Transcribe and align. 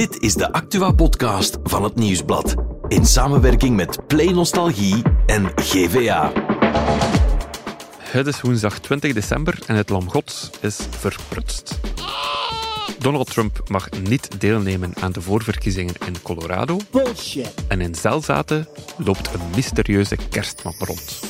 Dit 0.00 0.22
is 0.22 0.34
de 0.34 0.52
Actua-podcast 0.52 1.58
van 1.62 1.84
het 1.84 1.94
Nieuwsblad. 1.94 2.54
In 2.88 3.06
samenwerking 3.06 3.76
met 3.76 4.06
Play 4.06 4.32
Nostalgie 4.32 5.02
en 5.26 5.52
GVA. 5.54 6.32
Het 7.98 8.26
is 8.26 8.40
woensdag 8.40 8.78
20 8.78 9.12
december 9.12 9.58
en 9.66 9.74
het 9.74 9.88
lam 9.88 10.10
gods 10.10 10.50
is 10.60 10.78
verprutst. 10.90 11.80
Donald 12.98 13.30
Trump 13.30 13.62
mag 13.68 13.88
niet 13.90 14.40
deelnemen 14.40 14.92
aan 15.00 15.12
de 15.12 15.20
voorverkiezingen 15.20 15.94
in 16.06 16.22
Colorado. 16.22 16.76
Bullshit. 16.90 17.54
En 17.68 17.80
in 17.80 17.94
Zelzaten 17.94 18.68
loopt 18.96 19.34
een 19.34 19.40
mysterieuze 19.54 20.16
kerstman 20.30 20.74
rond. 20.78 21.20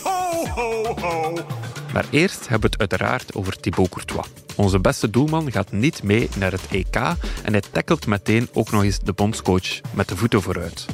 Maar 1.93 2.07
eerst 2.11 2.49
hebben 2.49 2.71
we 2.71 2.77
het 2.77 2.91
uiteraard 2.91 3.35
over 3.35 3.61
Thibaut 3.61 3.89
Courtois. 3.89 4.27
Onze 4.57 4.79
beste 4.79 5.11
doelman 5.11 5.53
gaat 5.53 5.73
niet 5.73 6.03
mee 6.03 6.29
naar 6.39 6.53
het 6.53 6.67
EK 6.71 6.97
en 7.45 7.53
hij 7.53 7.63
tackelt 7.73 8.07
meteen 8.07 8.49
ook 8.53 8.71
nog 8.71 8.83
eens 8.83 8.99
de 8.99 9.13
bondscoach 9.13 9.81
met 9.95 10.09
de 10.09 10.17
voeten 10.17 10.43
vooruit. 10.43 10.87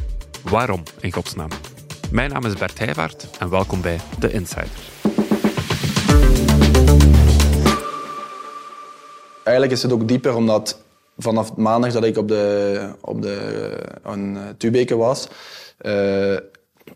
Waarom, 0.42 0.82
in 1.00 1.12
godsnaam? 1.12 1.48
Mijn 2.10 2.30
naam 2.30 2.44
is 2.44 2.54
Bert 2.54 2.78
Heijvaart 2.78 3.28
en 3.38 3.50
welkom 3.50 3.80
bij 3.80 4.00
The 4.18 4.32
Insider. 4.32 4.68
Eigenlijk 9.44 9.76
is 9.76 9.82
het 9.82 9.92
ook 9.92 10.08
dieper 10.08 10.34
omdat 10.34 10.80
vanaf 11.18 11.56
maandag 11.56 11.92
dat 11.92 12.04
ik 12.04 12.16
op 12.16 12.28
de, 12.28 12.90
op 13.00 13.22
de 13.22 13.78
een 14.02 14.38
Tubeke 14.58 14.96
was, 14.96 15.28
uh, 15.80 16.36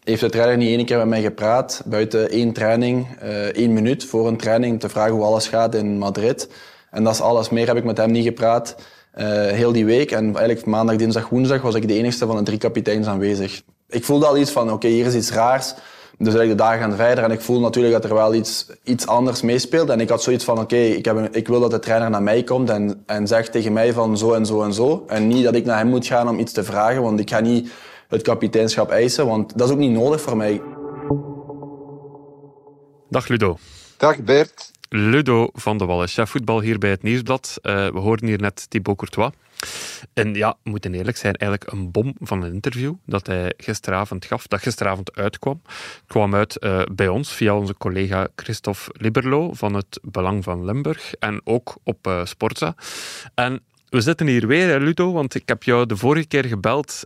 heeft 0.04 0.20
de 0.20 0.30
trainer 0.30 0.56
niet 0.56 0.76
één 0.76 0.86
keer 0.86 0.98
met 0.98 1.06
mij 1.06 1.22
gepraat. 1.22 1.82
Buiten 1.84 2.30
één 2.30 2.52
training, 2.52 3.06
uh, 3.22 3.28
één 3.44 3.72
minuut 3.72 4.04
voor 4.04 4.28
een 4.28 4.36
training, 4.36 4.80
te 4.80 4.88
vragen 4.88 5.12
hoe 5.12 5.24
alles 5.24 5.48
gaat 5.48 5.74
in 5.74 5.98
Madrid. 5.98 6.48
En 6.90 7.04
dat 7.04 7.14
is 7.14 7.20
alles. 7.20 7.50
Meer 7.50 7.66
heb 7.66 7.76
ik 7.76 7.84
met 7.84 7.96
hem 7.96 8.10
niet 8.10 8.24
gepraat. 8.24 8.76
Uh, 9.18 9.24
heel 9.46 9.72
die 9.72 9.84
week. 9.84 10.10
En 10.10 10.24
eigenlijk 10.24 10.66
maandag, 10.66 10.96
dinsdag, 10.96 11.28
woensdag 11.28 11.62
was 11.62 11.74
ik 11.74 11.88
de 11.88 11.94
enigste 11.94 12.26
van 12.26 12.36
de 12.36 12.42
drie 12.42 12.58
kapiteins 12.58 13.06
aanwezig. 13.06 13.62
Ik 13.88 14.04
voelde 14.04 14.26
al 14.26 14.38
iets 14.38 14.50
van, 14.50 14.72
oké, 14.72 14.88
hier 14.88 15.06
is 15.06 15.14
iets 15.14 15.32
raars. 15.32 15.74
Dus 16.18 16.34
eigenlijk 16.34 16.58
de 16.58 16.64
dagen 16.64 16.80
gaan 16.80 16.96
verder 16.96 17.24
en 17.24 17.30
ik 17.30 17.40
voel 17.40 17.60
natuurlijk 17.60 17.94
dat 17.94 18.04
er 18.04 18.14
wel 18.14 18.34
iets, 18.34 18.66
iets 18.84 19.06
anders 19.06 19.42
meespeelt. 19.42 19.88
En 19.88 20.00
ik 20.00 20.08
had 20.08 20.22
zoiets 20.22 20.44
van, 20.44 20.60
oké, 20.60 20.76
ik, 20.76 21.06
ik 21.32 21.48
wil 21.48 21.60
dat 21.60 21.70
de 21.70 21.78
trainer 21.78 22.10
naar 22.10 22.22
mij 22.22 22.42
komt 22.42 22.70
en, 22.70 23.02
en 23.06 23.26
zegt 23.26 23.52
tegen 23.52 23.72
mij 23.72 23.92
van 23.92 24.18
zo 24.18 24.32
en 24.32 24.46
zo 24.46 24.62
en 24.62 24.74
zo. 24.74 25.04
En 25.06 25.28
niet 25.28 25.44
dat 25.44 25.54
ik 25.54 25.64
naar 25.64 25.78
hem 25.78 25.88
moet 25.88 26.06
gaan 26.06 26.28
om 26.28 26.38
iets 26.38 26.52
te 26.52 26.64
vragen, 26.64 27.02
want 27.02 27.20
ik 27.20 27.30
ga 27.30 27.40
niet 27.40 27.70
het 28.10 28.22
kapiteinschap 28.22 28.90
eisen, 28.90 29.26
want 29.26 29.58
dat 29.58 29.66
is 29.66 29.72
ook 29.72 29.80
niet 29.80 29.90
nodig 29.90 30.20
voor 30.20 30.36
mij. 30.36 30.62
Dag 33.08 33.28
Ludo. 33.28 33.58
Dag 33.96 34.22
Bert. 34.22 34.70
Ludo 34.88 35.48
van 35.52 35.78
de 35.78 35.84
Wallen, 35.84 36.08
chef 36.08 36.30
voetbal 36.30 36.60
hier 36.60 36.78
bij 36.78 36.90
het 36.90 37.02
Nieuwsblad. 37.02 37.58
Uh, 37.62 37.88
we 37.88 37.98
hoorden 37.98 38.26
hier 38.26 38.40
net 38.40 38.70
Thibaut 38.70 38.96
Courtois. 38.96 39.32
En 40.12 40.34
ja, 40.34 40.56
we 40.62 40.70
moeten 40.70 40.94
eerlijk 40.94 41.16
zijn, 41.16 41.34
eigenlijk 41.34 41.72
een 41.72 41.90
bom 41.90 42.14
van 42.20 42.42
een 42.42 42.52
interview 42.52 42.94
dat 43.06 43.26
hij 43.26 43.52
gisteravond 43.56 44.24
gaf, 44.24 44.46
dat 44.46 44.60
gisteravond 44.60 45.16
uitkwam. 45.16 45.60
Het 45.64 46.02
kwam 46.06 46.34
uit 46.34 46.56
uh, 46.60 46.82
bij 46.92 47.08
ons 47.08 47.32
via 47.32 47.56
onze 47.56 47.74
collega 47.78 48.28
Christophe 48.36 48.92
Liberlo 48.92 49.52
van 49.52 49.74
het 49.74 50.00
Belang 50.02 50.44
van 50.44 50.64
Limburg 50.64 51.14
en 51.14 51.40
ook 51.44 51.76
op 51.82 52.06
uh, 52.06 52.24
Sporza. 52.24 52.74
En 53.34 53.60
we 53.88 54.00
zitten 54.00 54.26
hier 54.26 54.46
weer, 54.46 54.80
Ludo, 54.80 55.12
want 55.12 55.34
ik 55.34 55.48
heb 55.48 55.62
jou 55.62 55.86
de 55.86 55.96
vorige 55.96 56.26
keer 56.26 56.44
gebeld 56.44 57.04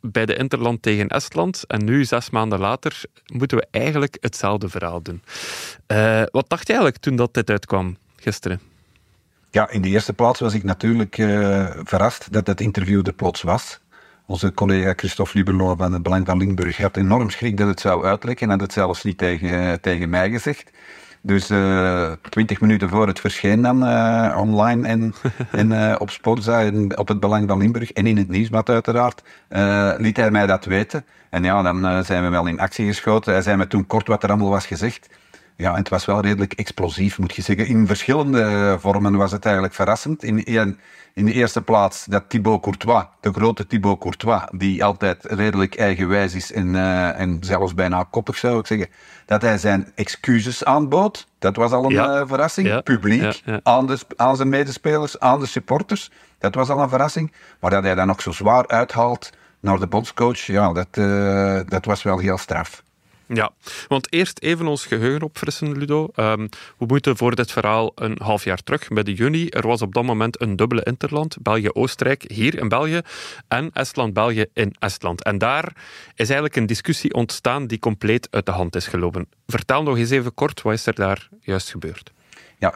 bij 0.00 0.26
de 0.26 0.36
Interland 0.36 0.82
tegen 0.82 1.08
Estland. 1.08 1.64
En 1.66 1.84
nu, 1.84 2.04
zes 2.04 2.30
maanden 2.30 2.58
later, 2.58 3.02
moeten 3.26 3.58
we 3.58 3.66
eigenlijk 3.70 4.16
hetzelfde 4.20 4.68
verhaal 4.68 5.02
doen. 5.02 5.22
Uh, 5.88 6.22
wat 6.30 6.48
dacht 6.48 6.66
je 6.66 6.72
eigenlijk 6.72 7.02
toen 7.02 7.16
dat 7.16 7.34
dit 7.34 7.50
uitkwam 7.50 7.96
gisteren? 8.16 8.60
Ja, 9.50 9.70
in 9.70 9.82
de 9.82 9.88
eerste 9.88 10.12
plaats 10.12 10.40
was 10.40 10.54
ik 10.54 10.64
natuurlijk 10.64 11.18
uh, 11.18 11.70
verrast 11.82 12.32
dat 12.32 12.46
het 12.46 12.60
interview 12.60 13.06
er 13.06 13.12
plots 13.12 13.42
was. 13.42 13.80
Onze 14.26 14.52
collega 14.52 14.92
Christophe 14.96 15.38
Liberlo 15.38 15.74
van 15.74 15.92
het 15.92 16.02
Belang 16.02 16.26
van 16.26 16.38
Limburg 16.38 16.76
had 16.76 16.96
enorm 16.96 17.30
schrik 17.30 17.56
dat 17.56 17.68
het 17.68 17.80
zou 17.80 18.04
uitlekken 18.04 18.46
en 18.46 18.52
had 18.52 18.60
het 18.60 18.72
zelfs 18.72 19.02
niet 19.02 19.18
tegen, 19.18 19.80
tegen 19.80 20.10
mij 20.10 20.30
gezegd. 20.30 20.70
Dus 21.22 21.50
uh, 21.50 22.12
twintig 22.28 22.60
minuten 22.60 22.88
voor 22.88 23.06
het 23.06 23.20
verscheen 23.20 23.62
dan 23.62 23.84
uh, 23.84 24.36
online 24.38 24.88
en, 24.88 25.14
en 25.50 25.70
uh, 25.70 25.94
op 25.98 26.10
Sportza 26.10 26.62
en 26.62 26.98
op 26.98 27.08
het 27.08 27.20
Belang 27.20 27.48
van 27.48 27.58
Limburg 27.58 27.92
en 27.92 28.06
in 28.06 28.16
het 28.16 28.28
nieuwsblad 28.28 28.68
uiteraard, 28.68 29.22
liet 29.98 30.16
hij 30.16 30.30
mij 30.30 30.46
dat 30.46 30.64
weten. 30.64 31.04
En 31.30 31.44
ja, 31.44 31.62
dan 31.62 32.04
zijn 32.04 32.22
we 32.22 32.28
wel 32.28 32.46
in 32.46 32.60
actie 32.60 32.86
geschoten. 32.86 33.32
Hij 33.32 33.42
zei 33.42 33.56
me 33.56 33.66
toen 33.66 33.86
kort 33.86 34.06
wat 34.06 34.22
er 34.22 34.28
allemaal 34.28 34.50
was 34.50 34.66
gezegd. 34.66 35.08
Ja, 35.60 35.70
en 35.70 35.78
het 35.78 35.88
was 35.88 36.04
wel 36.04 36.20
redelijk 36.20 36.52
explosief, 36.52 37.18
moet 37.18 37.34
je 37.34 37.42
zeggen. 37.42 37.66
In 37.66 37.86
verschillende 37.86 38.76
vormen 38.80 39.16
was 39.16 39.32
het 39.32 39.44
eigenlijk 39.44 39.74
verrassend. 39.74 40.22
In, 40.22 40.44
in, 40.44 40.78
in 41.14 41.24
de 41.24 41.32
eerste 41.32 41.62
plaats 41.62 42.04
dat 42.04 42.24
Thibaut 42.28 42.62
Courtois, 42.62 43.04
de 43.20 43.32
grote 43.32 43.66
Thibaut 43.66 43.98
Courtois, 43.98 44.42
die 44.50 44.84
altijd 44.84 45.24
redelijk 45.24 45.76
eigenwijs 45.76 46.34
is 46.34 46.52
en, 46.52 46.74
uh, 46.74 47.20
en 47.20 47.36
zelfs 47.40 47.74
bijna 47.74 48.06
koppig 48.10 48.36
zou 48.36 48.58
ik 48.58 48.66
zeggen, 48.66 48.88
dat 49.26 49.42
hij 49.42 49.58
zijn 49.58 49.92
excuses 49.94 50.64
aanbood. 50.64 51.26
Dat 51.38 51.56
was 51.56 51.72
al 51.72 51.84
een 51.84 51.90
ja. 51.90 52.20
uh, 52.20 52.26
verrassing. 52.26 52.66
Ja. 52.66 52.80
Publiek, 52.80 53.42
ja, 53.44 53.60
aan, 53.62 53.86
de, 53.86 53.98
aan 54.16 54.36
zijn 54.36 54.48
medespelers, 54.48 55.18
aan 55.18 55.40
de 55.40 55.46
supporters. 55.46 56.10
Dat 56.38 56.54
was 56.54 56.68
al 56.68 56.80
een 56.80 56.88
verrassing. 56.88 57.32
Maar 57.60 57.70
dat 57.70 57.82
hij 57.82 57.94
dan 57.94 58.06
nog 58.06 58.22
zo 58.22 58.30
zwaar 58.30 58.68
uithaalt 58.68 59.30
naar 59.60 59.78
de 59.78 59.86
bondscoach, 59.86 60.40
ja, 60.40 60.72
dat, 60.72 60.88
uh, 60.98 61.60
dat 61.66 61.84
was 61.84 62.02
wel 62.02 62.18
heel 62.18 62.38
straf. 62.38 62.82
Ja, 63.32 63.50
want 63.88 64.12
eerst 64.12 64.42
even 64.42 64.66
ons 64.66 64.86
geheugen 64.86 65.22
opfrissen, 65.22 65.78
Ludo. 65.78 66.08
Um, 66.16 66.48
we 66.78 66.84
moeten 66.86 67.16
voor 67.16 67.34
dit 67.34 67.52
verhaal 67.52 67.92
een 67.94 68.18
half 68.22 68.44
jaar 68.44 68.62
terug, 68.62 68.88
bij 68.88 69.02
de 69.02 69.14
juni. 69.14 69.48
Er 69.48 69.66
was 69.66 69.82
op 69.82 69.94
dat 69.94 70.04
moment 70.04 70.40
een 70.40 70.56
dubbele 70.56 70.82
interland, 70.82 71.36
België-Oostenrijk 71.42 72.24
hier 72.26 72.58
in 72.58 72.68
België 72.68 73.00
en 73.48 73.70
Estland-België 73.72 74.44
in 74.52 74.74
Estland. 74.78 75.22
En 75.22 75.38
daar 75.38 75.72
is 76.14 76.26
eigenlijk 76.28 76.56
een 76.56 76.66
discussie 76.66 77.14
ontstaan 77.14 77.66
die 77.66 77.78
compleet 77.78 78.28
uit 78.30 78.46
de 78.46 78.52
hand 78.52 78.76
is 78.76 78.86
gelopen. 78.86 79.28
Vertel 79.46 79.82
nog 79.82 79.96
eens 79.96 80.10
even 80.10 80.34
kort, 80.34 80.62
wat 80.62 80.72
is 80.72 80.86
er 80.86 80.94
daar 80.94 81.28
juist 81.40 81.70
gebeurd? 81.70 82.12
Ja, 82.58 82.72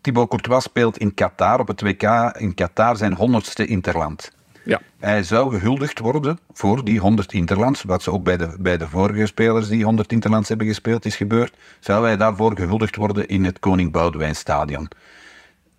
Thibaut 0.00 0.28
Courtois 0.28 0.64
speelt 0.64 0.98
in 0.98 1.14
Qatar, 1.14 1.60
op 1.60 1.68
het 1.68 1.80
WK 1.80 2.02
in 2.38 2.54
Qatar, 2.54 2.96
zijn 2.96 3.14
honderdste 3.14 3.66
interland. 3.66 4.30
Ja. 4.68 4.80
Hij 4.98 5.22
zou 5.22 5.50
gehuldigd 5.50 5.98
worden 5.98 6.38
voor 6.52 6.84
die 6.84 6.98
100 6.98 7.32
interlands, 7.32 7.82
wat 7.82 8.02
ze 8.02 8.12
ook 8.12 8.22
bij 8.22 8.36
de, 8.36 8.56
bij 8.58 8.76
de 8.76 8.88
vorige 8.88 9.26
spelers 9.26 9.68
die 9.68 9.84
100 9.84 10.12
interlands 10.12 10.48
hebben 10.48 10.66
gespeeld 10.66 11.04
is 11.04 11.16
gebeurd, 11.16 11.56
zou 11.80 12.04
hij 12.04 12.16
daarvoor 12.16 12.56
gehuldigd 12.56 12.96
worden 12.96 13.28
in 13.28 13.44
het 13.44 13.58
Koning 13.58 13.92
Boudewijn 13.92 14.36
Stadion. 14.36 14.88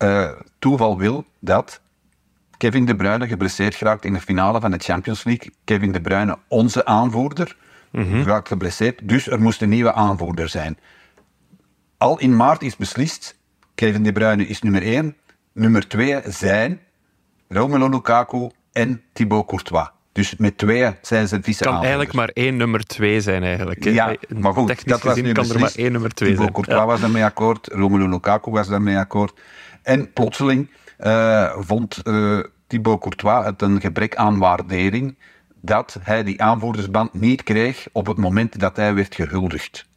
Uh, 0.04 0.30
toeval 0.60 0.98
wil 0.98 1.26
dat 1.40 1.82
Kevin 2.58 2.86
De 2.86 2.96
Bruyne 2.96 3.28
geblesseerd 3.28 3.76
geraakt 3.76 4.06
in 4.06 4.14
de 4.14 4.22
finale 4.22 4.60
van 4.60 4.72
de 4.72 4.78
Champions 4.78 5.24
League. 5.24 5.52
Kevin 5.64 5.92
De 5.92 6.02
Bruyne, 6.02 6.38
onze 6.48 6.86
aanvoerder, 6.86 7.58
mm 7.92 8.24
raakt 8.24 8.48
geblesseerd, 8.48 9.00
dus 9.04 9.28
er 9.28 9.42
moest 9.42 9.62
een 9.62 9.70
nieuwe 9.70 9.94
aanvoerder 9.94 10.50
zijn. 10.50 10.78
Al 11.98 12.20
in 12.20 12.36
maart 12.36 12.62
is 12.62 12.76
beslist, 12.76 13.38
Kevin 13.76 14.04
De 14.04 14.12
Bruyne 14.12 14.48
is 14.48 14.62
nummer 14.62 14.82
1, 14.82 15.16
nummer 15.52 15.88
2 15.88 16.22
zijn 16.26 16.80
Romelu 17.48 17.90
Lukaku 17.90 18.50
en 18.80 19.02
Thibaut 19.14 19.46
Courtois. 19.46 19.90
Dus 20.12 20.36
met 20.36 20.58
twee 20.58 20.96
zijn 21.02 21.28
ze 21.28 21.40
vice 21.42 21.64
kan 21.64 21.82
eigenlijk 21.82 22.14
maar 22.14 22.30
één 22.30 22.58
nummer 22.58 22.84
twee 22.84 23.22
zijn 23.22 23.44
eigenlijk. 23.44 23.84
Hè? 23.84 23.90
Ja, 23.90 24.16
maar 24.38 24.54
goed, 24.54 24.68
Technisch 24.68 24.94
dat 24.94 25.02
was 25.02 25.22
nu 25.22 25.32
kan 25.32 25.50
er 25.50 25.60
maar 25.60 25.76
één 25.76 25.92
nummer 25.92 26.14
twee 26.14 26.30
Thibaut 26.30 26.52
zijn. 26.54 26.66
Courtois 26.66 26.80
ja. 26.80 26.86
was 26.86 27.02
daarmee 27.02 27.24
akkoord, 27.24 27.68
Romelu 27.68 28.10
Lukaku 28.10 28.52
was 28.52 28.68
daarmee 28.68 28.98
akkoord. 28.98 29.40
En 29.82 30.14
plotseling 30.14 30.70
uh, 31.00 31.56
vond 31.58 32.02
uh, 32.04 32.40
Thibaut 32.68 33.00
Courtois 33.00 33.46
het 33.46 33.62
een 33.62 33.82
gebrek 33.82 34.16
aan 34.16 34.38
waardering 34.38 35.18
dat 35.62 35.98
hij 36.02 36.24
die 36.24 36.42
aanvoerdersband 36.42 37.14
niet 37.14 37.44
kreeg 37.44 37.88
op 37.92 38.08
het 38.08 38.18
moment 38.18 38.60
dat 38.60 38.76
hij 38.76 38.94
werd 38.94 39.16
gehuldigd. 39.16 39.88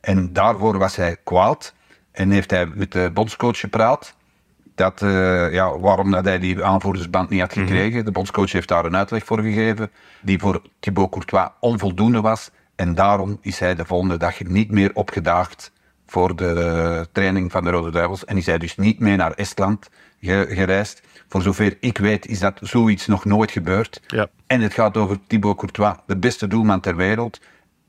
En 0.00 0.32
daarvoor 0.32 0.78
was 0.78 0.96
hij 0.96 1.16
kwaad 1.24 1.74
en 2.12 2.30
heeft 2.30 2.50
hij 2.50 2.66
met 2.66 2.92
de 2.92 3.10
bondscoach 3.14 3.58
gepraat 3.58 4.14
dat, 4.74 5.02
uh, 5.02 5.52
ja, 5.52 5.78
waarom 5.78 6.10
dat 6.10 6.24
hij 6.24 6.38
die 6.38 6.64
aanvoerdersband 6.64 7.28
niet 7.30 7.40
had 7.40 7.52
gekregen. 7.52 7.88
Mm 7.88 7.94
-hmm. 7.94 8.04
De 8.04 8.10
bondscoach 8.10 8.52
heeft 8.52 8.68
daar 8.68 8.84
een 8.84 8.96
uitleg 8.96 9.24
voor 9.24 9.40
gegeven, 9.40 9.90
die 10.20 10.38
voor 10.38 10.62
Thibaut 10.80 11.10
Courtois 11.10 11.48
onvoldoende 11.60 12.20
was. 12.20 12.50
En 12.76 12.94
daarom 12.94 13.38
is 13.40 13.58
hij 13.58 13.74
de 13.74 13.84
volgende 13.84 14.16
dag 14.16 14.44
niet 14.44 14.70
meer 14.70 14.90
opgedaagd 14.94 15.72
voor 16.06 16.36
de 16.36 16.54
uh, 16.54 17.00
training 17.12 17.52
van 17.52 17.64
de 17.64 17.70
Rode 17.70 17.90
Duivels. 17.90 18.24
En 18.24 18.36
is 18.36 18.46
hij 18.46 18.58
dus 18.58 18.76
niet 18.76 18.98
meer 18.98 19.16
naar 19.16 19.32
Estland 19.32 19.90
ge 20.20 20.46
gereisd. 20.48 21.02
Voor 21.28 21.42
zover 21.42 21.76
ik 21.80 21.98
weet 21.98 22.26
is 22.26 22.38
dat 22.38 22.58
zoiets 22.60 23.06
nog 23.06 23.24
nooit 23.24 23.50
gebeurd. 23.50 24.00
Ja. 24.06 24.28
En 24.46 24.60
het 24.60 24.74
gaat 24.74 24.96
over 24.96 25.18
Thibaut 25.26 25.56
Courtois, 25.56 25.94
de 26.06 26.16
beste 26.16 26.46
doelman 26.46 26.80
ter 26.80 26.96
wereld. 26.96 27.40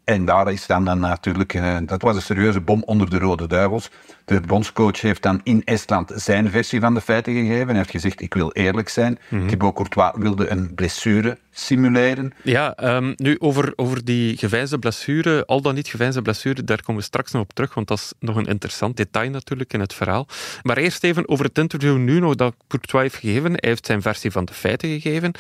En 0.06 0.26
daar 0.26 0.52
is 0.52 0.66
dan, 0.66 0.86
dan 0.86 1.00
natuurlijk, 1.00 1.54
uh, 1.54 1.78
dat 1.86 2.02
was 2.02 2.16
een 2.16 2.22
serieuze 2.22 2.62
bom 2.62 2.84
onder 2.84 3.10
de 3.10 3.18
Rode 3.18 3.48
Duivels. 3.48 3.90
De 4.26 4.40
bondscoach 4.42 5.02
heeft 5.02 5.22
dan 5.22 5.42
in 5.44 5.62
Estland 5.64 6.12
zijn 6.16 6.50
versie 6.50 6.80
van 6.80 6.94
de 6.94 7.02
feiten 7.02 7.34
gegeven. 7.34 7.68
Hij 7.68 7.76
heeft 7.76 7.90
gezegd, 7.90 8.22
ik 8.22 8.34
wil 8.34 8.52
eerlijk 8.52 8.90
zijn. 8.90 9.20
Mm 9.30 9.48
Thibaut 9.48 9.74
Courtois 9.74 10.12
wilde 10.16 10.50
een 10.50 10.74
blessure 10.74 11.38
simuleren. 11.52 12.34
Ja, 12.44 12.96
um, 12.96 13.14
nu 13.16 13.40
over, 13.40 13.74
over 13.76 14.06
die 14.06 14.38
geveinsde 14.38 14.80
blessure, 14.80 15.46
al 15.46 15.62
dan 15.62 15.76
niet 15.76 15.88
geveinsde 15.88 16.22
blessure, 16.22 16.64
daar 16.64 16.82
komen 16.84 17.02
we 17.02 17.08
straks 17.08 17.32
nog 17.32 17.42
op 17.42 17.54
terug, 17.54 17.74
want 17.74 17.88
dat 17.88 17.98
is 17.98 18.14
nog 18.20 18.36
een 18.36 18.46
interessant 18.46 18.98
detail 18.98 19.30
natuurlijk 19.30 19.74
in 19.74 19.80
het 19.80 19.94
verhaal. 19.94 20.28
Maar 20.62 20.78
eerst 20.78 21.04
even 21.04 21.30
over 21.30 21.46
het 21.46 21.58
interview 21.58 21.98
nu 21.98 22.20
nog 22.20 22.36
dat 22.36 22.56
Courtois 22.68 23.04
heeft 23.04 23.16
gegeven. 23.16 23.52
Hij 23.52 23.70
heeft 23.70 23.86
zijn 23.86 24.02
versie 24.02 24.32
van 24.32 24.46
de 24.46 24.54
feiten 24.54 24.90
gegeven. 24.90 25.32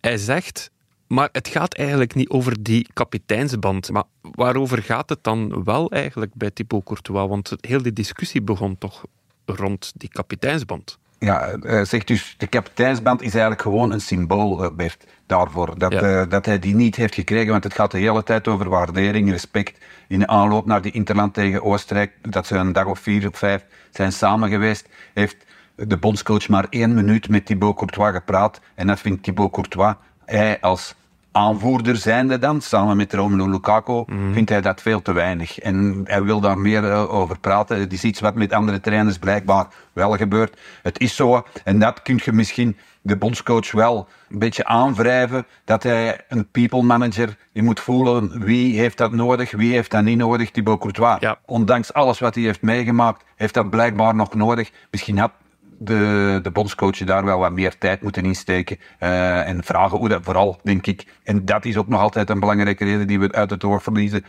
Hij 0.00 0.16
zegt, 0.16 0.70
maar 1.06 1.28
het 1.32 1.48
gaat 1.48 1.74
eigenlijk 1.74 2.14
niet 2.14 2.28
over 2.28 2.62
die 2.62 2.88
kapiteinsband. 2.92 3.90
Maar 3.90 4.04
waarover 4.20 4.82
gaat 4.82 5.08
het 5.08 5.22
dan 5.22 5.64
wel 5.64 5.90
eigenlijk 5.90 6.34
bij 6.34 6.50
Thibaut 6.50 6.84
Courtois? 6.84 7.28
Want 7.28 7.52
heel 7.60 7.82
die 7.82 7.92
discussie 7.92 8.42
begon 8.42 8.78
toch 8.78 9.04
rond 9.44 9.92
die 9.96 10.08
kapiteinsband. 10.08 10.98
Ja, 11.18 11.54
uh, 11.62 11.84
zegt 11.84 12.06
dus, 12.06 12.34
de 12.38 12.46
kapiteinsband 12.46 13.22
is 13.22 13.32
eigenlijk 13.32 13.62
gewoon 13.62 13.92
een 13.92 14.00
symbool, 14.00 14.64
uh, 14.64 14.70
Bert, 14.76 15.06
daarvoor. 15.26 15.78
Dat, 15.78 15.92
ja. 15.92 16.22
uh, 16.22 16.30
dat 16.30 16.46
hij 16.46 16.58
die 16.58 16.74
niet 16.74 16.96
heeft 16.96 17.14
gekregen, 17.14 17.50
want 17.50 17.64
het 17.64 17.74
gaat 17.74 17.90
de 17.90 17.98
hele 17.98 18.22
tijd 18.22 18.48
over 18.48 18.68
waardering, 18.68 19.30
respect. 19.30 19.78
In 20.08 20.18
de 20.18 20.26
aanloop 20.26 20.66
naar 20.66 20.82
die 20.82 20.92
Interland 20.92 21.34
tegen 21.34 21.62
Oostenrijk, 21.62 22.12
dat 22.22 22.46
ze 22.46 22.56
een 22.56 22.72
dag 22.72 22.86
of 22.86 22.98
vier 22.98 23.28
of 23.28 23.38
vijf 23.38 23.64
zijn 23.90 24.12
samen 24.12 24.48
geweest, 24.48 24.88
heeft 25.14 25.36
de 25.76 25.96
bondscoach 25.96 26.48
maar 26.48 26.66
één 26.70 26.94
minuut 26.94 27.28
met 27.28 27.46
Thibaut 27.46 27.76
Courtois 27.76 28.12
gepraat. 28.12 28.60
En 28.74 28.86
dat 28.86 29.00
vindt 29.00 29.22
Thibaut 29.22 29.52
Courtois, 29.52 29.94
hij 30.26 30.60
als 30.60 30.94
aanvoerder 31.34 31.96
zijnde 31.96 32.38
dan, 32.38 32.60
samen 32.60 32.96
met 32.96 33.12
Romelu 33.12 33.50
Lukaku, 33.50 34.02
mm. 34.06 34.32
vindt 34.32 34.50
hij 34.50 34.60
dat 34.60 34.82
veel 34.82 35.02
te 35.02 35.12
weinig. 35.12 35.58
En 35.58 36.00
hij 36.04 36.22
wil 36.22 36.40
daar 36.40 36.58
meer 36.58 36.84
uh, 36.84 37.14
over 37.14 37.38
praten. 37.38 37.80
Het 37.80 37.92
is 37.92 38.04
iets 38.04 38.20
wat 38.20 38.34
met 38.34 38.52
andere 38.52 38.80
trainers 38.80 39.18
blijkbaar 39.18 39.66
wel 39.92 40.16
gebeurt. 40.16 40.58
Het 40.82 41.00
is 41.00 41.16
zo, 41.16 41.46
en 41.64 41.78
dat 41.78 42.02
kun 42.02 42.20
je 42.24 42.32
misschien 42.32 42.76
de 43.02 43.16
bondscoach 43.16 43.72
wel 43.72 44.08
een 44.30 44.38
beetje 44.38 44.64
aanwrijven, 44.64 45.46
dat 45.64 45.82
hij 45.82 46.20
een 46.28 46.48
people 46.50 46.82
manager, 46.82 47.36
je 47.52 47.62
moet 47.62 47.80
voelen 47.80 48.44
wie 48.44 48.78
heeft 48.78 48.98
dat 48.98 49.12
nodig, 49.12 49.50
wie 49.50 49.72
heeft 49.72 49.90
dat 49.90 50.02
niet 50.02 50.18
nodig, 50.18 50.50
Thibaut 50.50 50.80
Courtois. 50.80 51.20
Ja. 51.20 51.38
Ondanks 51.44 51.92
alles 51.92 52.18
wat 52.18 52.34
hij 52.34 52.44
heeft 52.44 52.62
meegemaakt, 52.62 53.24
heeft 53.36 53.54
dat 53.54 53.70
blijkbaar 53.70 54.14
nog 54.14 54.34
nodig. 54.34 54.70
Misschien 54.90 55.18
had 55.18 55.32
de, 55.84 56.38
de 56.42 56.50
bondscoach 56.50 56.98
daar 56.98 57.24
wel 57.24 57.38
wat 57.38 57.52
meer 57.52 57.78
tijd 57.78 58.02
moeten 58.02 58.24
insteken. 58.24 58.78
Uh, 59.00 59.48
en 59.48 59.64
vragen 59.64 59.98
hoe 59.98 60.08
dat 60.08 60.22
vooral, 60.22 60.58
denk 60.62 60.86
ik. 60.86 61.06
En 61.22 61.44
dat 61.44 61.64
is 61.64 61.76
ook 61.76 61.88
nog 61.88 62.00
altijd 62.00 62.30
een 62.30 62.40
belangrijke 62.40 62.84
reden 62.84 63.06
die 63.06 63.20
we 63.20 63.32
uit 63.32 63.50
het 63.50 63.64
oog 63.64 63.82
verliezen. 63.82 64.24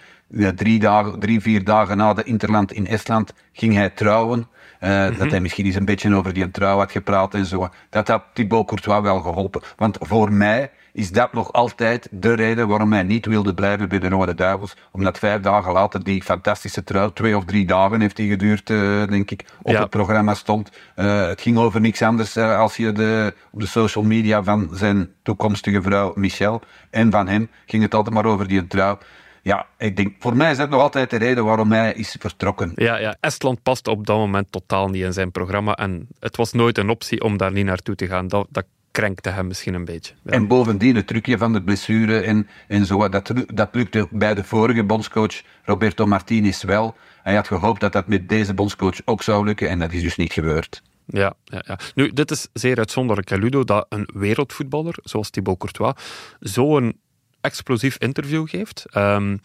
Drie, 0.55 0.79
dagen, 0.79 1.19
drie, 1.19 1.41
vier 1.41 1.63
dagen 1.63 1.97
na 1.97 2.13
de 2.13 2.23
Interland 2.23 2.71
in 2.71 2.87
Estland 2.87 3.33
ging 3.53 3.73
hij 3.73 3.89
trouwen. 3.89 4.47
Uh, 4.81 4.89
mm 4.89 5.07
-hmm. 5.07 5.17
Dat 5.17 5.31
hij 5.31 5.39
misschien 5.39 5.65
eens 5.65 5.75
een 5.75 5.85
beetje 5.85 6.15
over 6.15 6.33
die 6.33 6.51
trouw 6.51 6.77
had 6.77 6.91
gepraat 6.91 7.33
en 7.33 7.45
zo. 7.45 7.69
Dat 7.89 8.07
had 8.07 8.23
Thibaut 8.33 8.67
Courtois 8.67 9.01
wel 9.01 9.19
geholpen. 9.19 9.61
Want 9.75 9.97
voor 9.99 10.31
mij 10.31 10.71
is 10.95 11.11
dat 11.11 11.33
nog 11.33 11.53
altijd 11.53 12.07
de 12.11 12.33
reden 12.33 12.67
waarom 12.67 12.93
hij 12.93 13.03
niet 13.03 13.25
wilde 13.25 13.53
blijven 13.53 13.89
bij 13.89 13.99
de 13.99 14.09
Rode 14.09 14.35
Duivels. 14.35 14.75
Omdat 14.91 15.19
vijf 15.19 15.41
dagen 15.41 15.71
later 15.71 16.03
die 16.03 16.23
fantastische 16.23 16.83
trouw, 16.83 17.09
twee 17.09 17.37
of 17.37 17.45
drie 17.45 17.65
dagen 17.65 18.01
heeft 18.01 18.15
die 18.15 18.29
geduurd, 18.29 18.69
uh, 18.69 19.07
denk 19.07 19.31
ik, 19.31 19.45
op 19.61 19.71
ja. 19.71 19.79
het 19.79 19.89
programma 19.89 20.33
stond. 20.33 20.71
Uh, 20.95 21.27
het 21.27 21.41
ging 21.41 21.57
over 21.57 21.81
niks 21.81 22.01
anders 22.01 22.37
uh, 22.37 22.59
als 22.59 22.77
je 22.77 22.91
de, 22.91 23.33
op 23.51 23.59
de 23.59 23.65
social 23.65 24.03
media 24.03 24.43
van 24.43 24.69
zijn 24.71 25.09
toekomstige 25.23 25.81
vrouw 25.81 26.11
Michel 26.15 26.61
en 26.89 27.11
van 27.11 27.27
hem 27.27 27.49
ging 27.65 27.83
het 27.83 27.93
altijd 27.93 28.15
maar 28.15 28.25
over 28.25 28.47
die 28.47 28.67
trouw. 28.67 28.97
Ja, 29.41 29.65
ik 29.77 29.95
denk, 29.95 30.15
voor 30.19 30.35
mij 30.35 30.51
is 30.51 30.57
dat 30.57 30.69
nog 30.69 30.81
altijd 30.81 31.09
de 31.09 31.17
reden 31.17 31.45
waarom 31.45 31.71
hij 31.71 31.93
is 31.93 32.15
vertrokken. 32.19 32.71
Ja, 32.75 32.97
ja, 32.97 33.15
Estland 33.19 33.63
past 33.63 33.87
op 33.87 34.05
dat 34.07 34.17
moment 34.17 34.47
totaal 34.49 34.87
niet 34.87 35.03
in 35.03 35.13
zijn 35.13 35.31
programma. 35.31 35.75
En 35.75 36.07
het 36.19 36.35
was 36.37 36.51
nooit 36.51 36.77
een 36.77 36.89
optie 36.89 37.21
om 37.21 37.37
daar 37.37 37.51
niet 37.51 37.65
naartoe 37.65 37.95
te 37.95 38.07
gaan. 38.07 38.27
Dat, 38.27 38.47
dat 38.49 38.65
krenkte 38.95 39.29
hem 39.29 39.47
misschien 39.47 39.73
een 39.73 39.85
beetje. 39.85 40.13
Ja. 40.23 40.31
En 40.31 40.47
bovendien 40.47 40.95
het 40.95 41.07
trucje 41.07 41.37
van 41.37 41.53
de 41.53 41.63
blessure 41.63 42.19
en, 42.19 42.47
en 42.67 42.85
zo, 42.85 43.09
dat, 43.09 43.31
dat 43.53 43.69
lukte 43.75 44.07
bij 44.11 44.33
de 44.33 44.43
vorige 44.43 44.83
bondscoach 44.83 45.41
Roberto 45.63 46.05
Martinez 46.05 46.63
wel. 46.63 46.95
Hij 47.23 47.35
had 47.35 47.47
gehoopt 47.47 47.79
dat 47.79 47.93
dat 47.93 48.07
met 48.07 48.29
deze 48.29 48.53
bondscoach 48.53 48.99
ook 49.05 49.23
zou 49.23 49.45
lukken 49.45 49.69
en 49.69 49.79
dat 49.79 49.93
is 49.93 50.01
dus 50.01 50.15
niet 50.15 50.33
gebeurd. 50.33 50.81
Ja, 51.05 51.33
ja, 51.43 51.63
ja. 51.67 51.79
Nu, 51.95 52.09
dit 52.13 52.31
is 52.31 52.47
zeer 52.53 52.77
uitzonderlijk, 52.77 53.29
Ludo, 53.29 53.63
dat 53.63 53.85
een 53.89 54.09
wereldvoetballer, 54.13 54.95
zoals 55.03 55.29
Thibaut 55.29 55.57
Courtois, 55.57 55.93
zo'n 56.39 56.99
explosief 57.41 57.97
interview 57.97 58.47
geeft. 58.49 58.85
Um, 58.95 59.39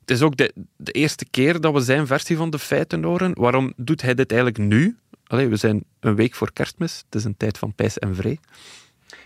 het 0.00 0.10
is 0.10 0.22
ook 0.22 0.36
de, 0.36 0.52
de, 0.76 0.92
eerste 0.92 1.24
keer 1.30 1.60
dat 1.60 1.72
we 1.72 1.80
zijn 1.80 2.06
versie 2.06 2.36
van 2.36 2.50
de 2.50 2.58
feiten 2.58 3.02
horen. 3.02 3.32
Waarom 3.34 3.72
doet 3.76 4.02
hij 4.02 4.14
dit 4.14 4.32
eigenlijk 4.32 4.60
nu? 4.60 4.96
Allee, 5.26 5.48
we 5.48 5.56
zijn 5.56 5.84
een 6.00 6.14
week 6.14 6.34
voor 6.34 6.52
kerstmis. 6.52 7.02
Het 7.04 7.14
is 7.14 7.24
een 7.24 7.36
tijd 7.36 7.58
van 7.58 7.74
pijs 7.74 7.98
en 7.98 8.14
vree. 8.14 8.40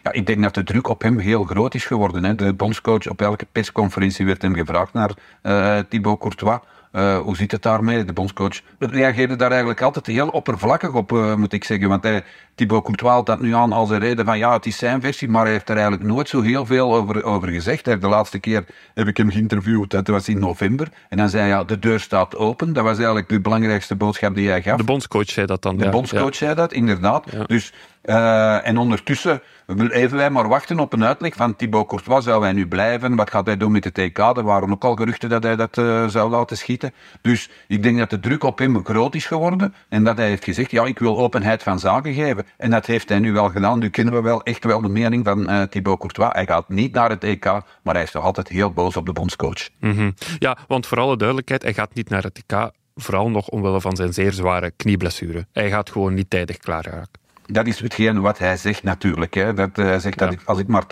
Ja, 0.03 0.12
ik 0.12 0.27
denk 0.27 0.43
dat 0.43 0.55
de 0.55 0.65
druk 0.65 0.88
op 0.88 1.03
hem 1.03 1.19
heel 1.19 1.44
groot 1.44 1.75
is 1.75 1.85
geworden. 1.85 2.25
Hè. 2.25 2.35
De 2.35 2.53
bondscoach 2.53 3.09
op 3.09 3.21
elke 3.21 3.47
persconferentie 3.53 4.27
werd 4.27 4.43
hem 4.43 4.55
gevraagd 4.55 4.93
naar 4.93 5.11
uh, 5.43 5.79
Thibaut 5.88 6.19
Courtois. 6.19 6.59
Uh, 6.93 7.19
hoe 7.19 7.37
zit 7.37 7.53
het 7.53 7.62
daarmee? 7.62 8.05
De 8.05 8.12
bondscoach 8.12 8.61
reageerde 8.79 9.37
daar 9.37 9.50
eigenlijk 9.50 9.83
altijd 9.83 10.06
heel 10.06 10.29
oppervlakkig 10.29 10.93
op, 10.93 11.12
uh, 11.12 11.35
moet 11.35 11.53
ik 11.53 11.65
zeggen. 11.65 11.88
Want 11.88 12.03
hij, 12.03 12.25
Thibaut 12.55 12.83
Courtois 12.83 13.12
had 13.12 13.27
dat 13.27 13.41
nu 13.41 13.55
aan 13.55 13.73
als 13.73 13.91
een 13.91 13.99
reden 13.99 14.25
van 14.25 14.38
ja, 14.38 14.53
het 14.53 14.67
is 14.67 14.79
zijn 14.79 15.00
versie, 15.00 15.29
maar 15.29 15.43
hij 15.43 15.53
heeft 15.53 15.69
er 15.69 15.77
eigenlijk 15.77 16.05
nooit 16.05 16.29
zo 16.29 16.41
heel 16.41 16.67
veel 16.67 16.94
over, 16.94 17.25
over 17.25 17.49
gezegd. 17.49 17.87
Hij, 17.87 17.99
de 17.99 18.09
laatste 18.09 18.38
keer 18.38 18.65
heb 18.94 19.06
ik 19.06 19.17
hem 19.17 19.31
geïnterviewd, 19.31 19.91
dat 19.91 20.06
was 20.06 20.29
in 20.29 20.38
november. 20.38 20.88
En 21.09 21.17
dan 21.17 21.29
zei 21.29 21.43
hij 21.43 21.50
ja, 21.50 21.65
de 21.65 21.79
deur 21.79 22.00
staat 22.00 22.37
open. 22.37 22.73
Dat 22.73 22.85
was 22.85 22.97
eigenlijk 22.97 23.29
de 23.29 23.41
belangrijkste 23.41 23.97
boodschap 23.97 24.35
die 24.35 24.49
hij 24.49 24.62
gaf. 24.62 24.77
De 24.77 24.85
bondscoach 24.85 25.31
zei 25.31 25.47
dat 25.47 25.62
dan. 25.62 25.77
De 25.77 25.85
ja, 25.85 25.91
bondscoach 25.91 26.31
ja. 26.31 26.37
zei 26.37 26.55
dat, 26.55 26.73
inderdaad. 26.73 27.25
Ja. 27.31 27.44
Dus, 27.44 27.73
uh, 28.05 28.67
en 28.67 28.79
ondertussen 28.79 29.43
even 29.66 30.16
wij 30.16 30.30
maar 30.30 30.48
wachten 30.48 30.80
op 30.80 30.92
een 30.92 31.04
uitleg 31.04 31.34
van 31.34 31.56
Thibaut 31.56 31.86
Courtois. 31.86 32.24
Zou 32.24 32.42
hij 32.42 32.52
nu 32.52 32.68
blijven? 32.68 33.16
Wat 33.16 33.30
gaat 33.30 33.46
hij 33.46 33.56
doen 33.56 33.72
met 33.72 33.82
de 33.82 33.92
TK? 33.92 34.18
Er 34.18 34.42
waren 34.42 34.70
ook 34.70 34.84
al 34.84 34.94
geruchten 34.96 35.28
dat 35.28 35.42
hij 35.42 35.56
dat 35.56 35.76
uh, 35.76 36.08
zou 36.08 36.30
laten 36.30 36.56
schieten. 36.56 36.92
Dus 37.20 37.50
ik 37.66 37.82
denk 37.82 37.98
dat 37.98 38.10
de 38.10 38.20
druk 38.20 38.42
op 38.44 38.58
hem 38.58 38.84
groot 38.84 39.14
is 39.14 39.26
geworden. 39.26 39.74
En 39.88 40.04
dat 40.04 40.16
hij 40.16 40.28
heeft 40.28 40.44
gezegd, 40.44 40.70
ja, 40.70 40.84
ik 40.84 40.98
wil 40.98 41.18
openheid 41.18 41.62
van 41.62 41.78
zaken 41.78 42.14
geven. 42.14 42.46
En 42.56 42.70
dat 42.70 42.86
heeft 42.86 43.08
hij 43.08 43.18
nu 43.18 43.32
wel 43.32 43.48
gedaan. 43.48 43.78
Nu 43.78 43.88
kennen 43.88 44.14
we 44.14 44.20
wel 44.20 44.42
echt 44.42 44.64
wel 44.64 44.80
de 44.80 44.88
mening 44.88 45.24
van 45.24 45.50
uh, 45.50 45.62
Thibaut 45.62 45.98
Courtois. 45.98 46.32
Hij 46.32 46.46
gaat 46.46 46.68
niet 46.68 46.92
naar 46.92 47.10
het 47.10 47.24
EK, 47.24 47.44
maar 47.82 47.94
hij 47.94 48.02
is 48.02 48.10
toch 48.10 48.24
altijd 48.24 48.48
heel 48.48 48.72
boos 48.72 48.96
op 48.96 49.06
de 49.06 49.12
bondscoach. 49.12 49.68
-hmm. 49.80 50.14
Ja, 50.38 50.58
want 50.66 50.86
voor 50.86 50.98
alle 50.98 51.16
duidelijkheid, 51.16 51.62
hij 51.62 51.74
gaat 51.74 51.94
niet 51.94 52.08
naar 52.08 52.22
het 52.22 52.42
EK. 52.46 52.70
Vooral 52.94 53.30
nog 53.30 53.48
omwille 53.48 53.80
van 53.80 53.96
zijn 53.96 54.12
zeer 54.12 54.32
zware 54.32 54.72
knieblessure. 54.76 55.46
Hij 55.52 55.70
gaat 55.70 55.90
gewoon 55.90 56.14
niet 56.14 56.30
tijdig 56.30 56.56
klaar 56.56 56.84
raken. 56.84 57.25
Dat 57.46 57.66
is 57.66 57.81
hetgeen 57.81 58.20
wat 58.20 58.38
hij 58.38 58.56
zegt 58.56 58.82
natuurlijk. 58.82 59.34
Hè. 59.34 59.54
Dat 59.54 59.76
hij 59.76 59.94
uh, 59.94 60.00
zegt 60.00 60.19
dat 60.19 60.32
ik, 60.32 60.40
als 60.44 60.58
ik 60.58 60.66
maar 60.66 60.84
80% 60.84 60.87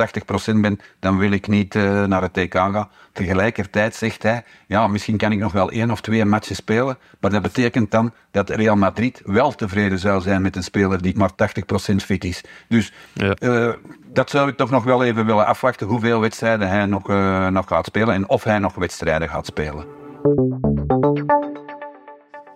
ben, 0.60 0.80
dan 0.98 1.18
wil 1.18 1.30
ik 1.30 1.48
niet 1.48 1.74
uh, 1.74 2.04
naar 2.04 2.22
het 2.22 2.32
TK 2.32 2.54
gaan. 2.54 2.88
Tegelijkertijd 3.12 3.94
zegt 3.94 4.22
hij, 4.22 4.44
ja, 4.66 4.86
misschien 4.86 5.16
kan 5.16 5.32
ik 5.32 5.38
nog 5.38 5.52
wel 5.52 5.70
één 5.70 5.90
of 5.90 6.00
twee 6.00 6.24
matches 6.24 6.56
spelen, 6.56 6.98
maar 7.20 7.30
dat 7.30 7.42
betekent 7.42 7.90
dan 7.90 8.12
dat 8.30 8.50
Real 8.50 8.76
Madrid 8.76 9.22
wel 9.24 9.52
tevreden 9.52 9.98
zou 9.98 10.20
zijn 10.20 10.42
met 10.42 10.56
een 10.56 10.62
speler 10.62 11.02
die 11.02 11.16
maar 11.16 11.30
80% 11.92 11.94
fit 11.96 12.24
is. 12.24 12.40
Dus 12.68 12.92
ja. 13.12 13.36
uh, 13.40 13.72
dat 14.12 14.30
zou 14.30 14.48
ik 14.48 14.56
toch 14.56 14.70
nog 14.70 14.84
wel 14.84 15.04
even 15.04 15.26
willen 15.26 15.46
afwachten, 15.46 15.86
hoeveel 15.86 16.20
wedstrijden 16.20 16.68
hij 16.68 16.86
nog, 16.86 17.08
nog 17.50 17.68
gaat 17.68 17.86
spelen 17.86 18.14
en 18.14 18.28
of 18.28 18.44
hij 18.44 18.58
nog 18.58 18.74
wedstrijden 18.74 19.28
gaat 19.28 19.46
spelen. 19.46 19.86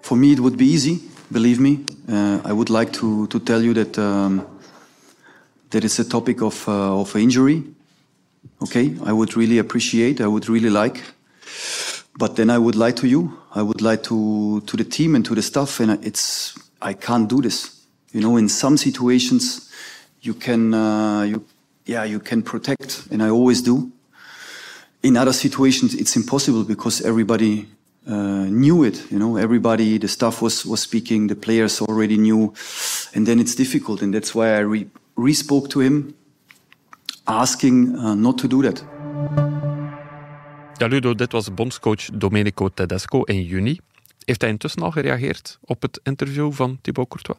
For 0.00 0.16
me 0.16 0.30
it 0.30 0.38
would 0.38 0.56
be 0.56 0.64
easy. 0.64 1.00
believe 1.28 1.60
me. 1.60 1.97
Uh, 2.08 2.40
I 2.44 2.52
would 2.52 2.70
like 2.70 2.92
to, 2.94 3.26
to 3.26 3.38
tell 3.38 3.62
you 3.62 3.74
that 3.74 3.98
um, 3.98 4.46
that 5.70 5.84
a 5.98 6.04
topic 6.04 6.40
of, 6.40 6.66
uh, 6.68 7.00
of 7.00 7.14
injury. 7.16 7.64
Okay, 8.62 8.96
I 9.04 9.12
would 9.12 9.36
really 9.36 9.58
appreciate, 9.58 10.20
I 10.20 10.26
would 10.26 10.48
really 10.48 10.70
like. 10.70 11.02
But 12.16 12.36
then 12.36 12.50
I 12.50 12.58
would 12.58 12.74
lie 12.74 12.92
to 12.92 13.06
you. 13.06 13.38
I 13.54 13.62
would 13.62 13.82
lie 13.82 13.96
to, 13.96 14.60
to 14.62 14.76
the 14.76 14.84
team 14.84 15.14
and 15.14 15.24
to 15.26 15.34
the 15.34 15.42
staff, 15.42 15.80
and 15.80 16.04
it's 16.04 16.58
I 16.80 16.94
can't 16.94 17.28
do 17.28 17.42
this. 17.42 17.82
You 18.12 18.22
know, 18.22 18.36
in 18.36 18.48
some 18.48 18.76
situations, 18.76 19.70
you 20.22 20.34
can, 20.34 20.72
uh, 20.72 21.22
you, 21.22 21.44
yeah, 21.84 22.04
you 22.04 22.20
can 22.20 22.42
protect, 22.42 23.06
and 23.10 23.22
I 23.22 23.28
always 23.28 23.60
do. 23.60 23.92
In 25.02 25.16
other 25.16 25.32
situations, 25.32 25.94
it's 25.94 26.16
impossible 26.16 26.64
because 26.64 27.02
everybody 27.02 27.68
uh, 28.06 28.46
knew 28.48 28.84
it. 28.84 29.10
You 29.10 29.18
know, 29.18 29.36
everybody, 29.36 29.98
the 29.98 30.08
staff 30.08 30.40
was 30.40 30.64
was 30.64 30.80
speaking, 30.80 31.28
the 31.28 31.36
players 31.36 31.80
already 31.80 32.16
knew, 32.16 32.52
and 33.14 33.26
then 33.26 33.38
it's 33.38 33.54
difficult, 33.54 34.02
and 34.02 34.12
that's 34.12 34.34
why 34.34 34.56
I 34.56 34.60
re, 34.60 34.86
re 35.16 35.32
spoke 35.32 35.68
to 35.68 35.80
him, 35.80 36.14
asking 37.24 37.96
uh, 37.96 38.14
not 38.14 38.38
to 38.38 38.48
do 38.48 38.62
that. 38.62 38.84
Ja, 40.78 40.86
Ludo, 40.86 41.14
dit 41.14 41.32
was 41.32 41.54
bondscoach 41.54 42.08
Domenico 42.12 42.68
Tedesco 42.68 43.22
in 43.22 43.42
juni. 43.42 43.78
Heeft 44.24 44.40
hij 44.40 44.50
intussen 44.50 44.82
al 44.82 44.90
gereageerd 44.90 45.58
op 45.60 45.82
het 45.82 46.00
interview 46.02 46.52
van 46.52 46.78
Thibaut 46.80 47.08
Courtois? 47.08 47.38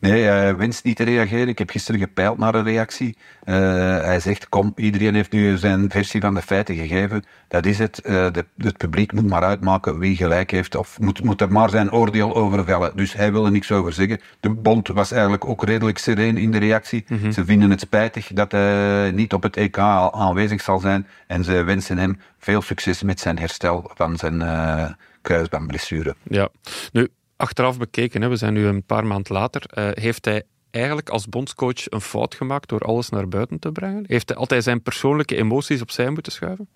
Nee, 0.00 0.22
hij 0.22 0.56
wenst 0.56 0.84
niet 0.84 0.96
te 0.96 1.04
reageren. 1.04 1.48
Ik 1.48 1.58
heb 1.58 1.70
gisteren 1.70 2.00
gepeild 2.00 2.38
naar 2.38 2.54
een 2.54 2.64
reactie. 2.64 3.16
Uh, 3.44 3.54
hij 4.00 4.20
zegt, 4.20 4.48
kom, 4.48 4.72
iedereen 4.76 5.14
heeft 5.14 5.32
nu 5.32 5.58
zijn 5.58 5.90
versie 5.90 6.20
van 6.20 6.34
de 6.34 6.42
feiten 6.42 6.76
gegeven. 6.76 7.24
Dat 7.48 7.66
is 7.66 7.78
het. 7.78 8.00
Uh, 8.04 8.12
de, 8.32 8.44
het 8.56 8.76
publiek 8.76 9.12
moet 9.12 9.28
maar 9.28 9.42
uitmaken 9.42 9.98
wie 9.98 10.16
gelijk 10.16 10.50
heeft 10.50 10.76
of 10.76 10.98
moet, 11.00 11.22
moet 11.22 11.40
er 11.40 11.52
maar 11.52 11.70
zijn 11.70 11.92
oordeel 11.92 12.34
over 12.34 12.64
vellen. 12.64 12.96
Dus 12.96 13.12
hij 13.12 13.32
wil 13.32 13.44
er 13.44 13.50
niks 13.50 13.72
over 13.72 13.92
zeggen. 13.92 14.20
De 14.40 14.50
bond 14.50 14.88
was 14.88 15.12
eigenlijk 15.12 15.44
ook 15.44 15.64
redelijk 15.64 15.98
sereen 15.98 16.36
in 16.36 16.50
de 16.50 16.58
reactie. 16.58 17.04
Mm 17.08 17.18
-hmm. 17.18 17.32
Ze 17.32 17.44
vinden 17.44 17.70
het 17.70 17.80
spijtig 17.80 18.26
dat 18.26 18.52
hij 18.52 19.10
niet 19.10 19.32
op 19.32 19.42
het 19.42 19.56
EK 19.56 19.78
aanwezig 19.78 20.60
zal 20.60 20.78
zijn 20.78 21.06
en 21.26 21.44
ze 21.44 21.62
wensen 21.62 21.98
hem 21.98 22.20
veel 22.38 22.62
succes 22.62 23.02
met 23.02 23.20
zijn 23.20 23.38
herstel 23.38 23.90
van 23.94 24.16
zijn 24.16 24.34
uh, 24.34 24.90
kruisbandblessure. 25.22 26.14
Ja, 26.22 26.48
nu 26.92 27.08
achteraf 27.40 27.78
bekeken, 27.78 28.22
hè, 28.22 28.28
we 28.28 28.36
zijn 28.36 28.52
nu 28.52 28.66
een 28.66 28.82
paar 28.82 29.06
maanden 29.06 29.34
later, 29.34 29.62
uh, 29.74 29.88
heeft 29.92 30.24
hij 30.24 30.42
eigenlijk 30.70 31.08
als 31.08 31.28
bondscoach 31.28 31.90
een 31.90 32.00
fout 32.00 32.34
gemaakt 32.34 32.68
door 32.68 32.80
alles 32.80 33.08
naar 33.08 33.28
buiten 33.28 33.58
te 33.58 33.72
brengen? 33.72 34.04
Heeft 34.06 34.28
hij 34.28 34.38
altijd 34.38 34.62
zijn 34.62 34.82
persoonlijke 34.82 35.36
emoties 35.36 35.82
opzij 35.82 36.10
moeten 36.10 36.32
schuiven? 36.32 36.68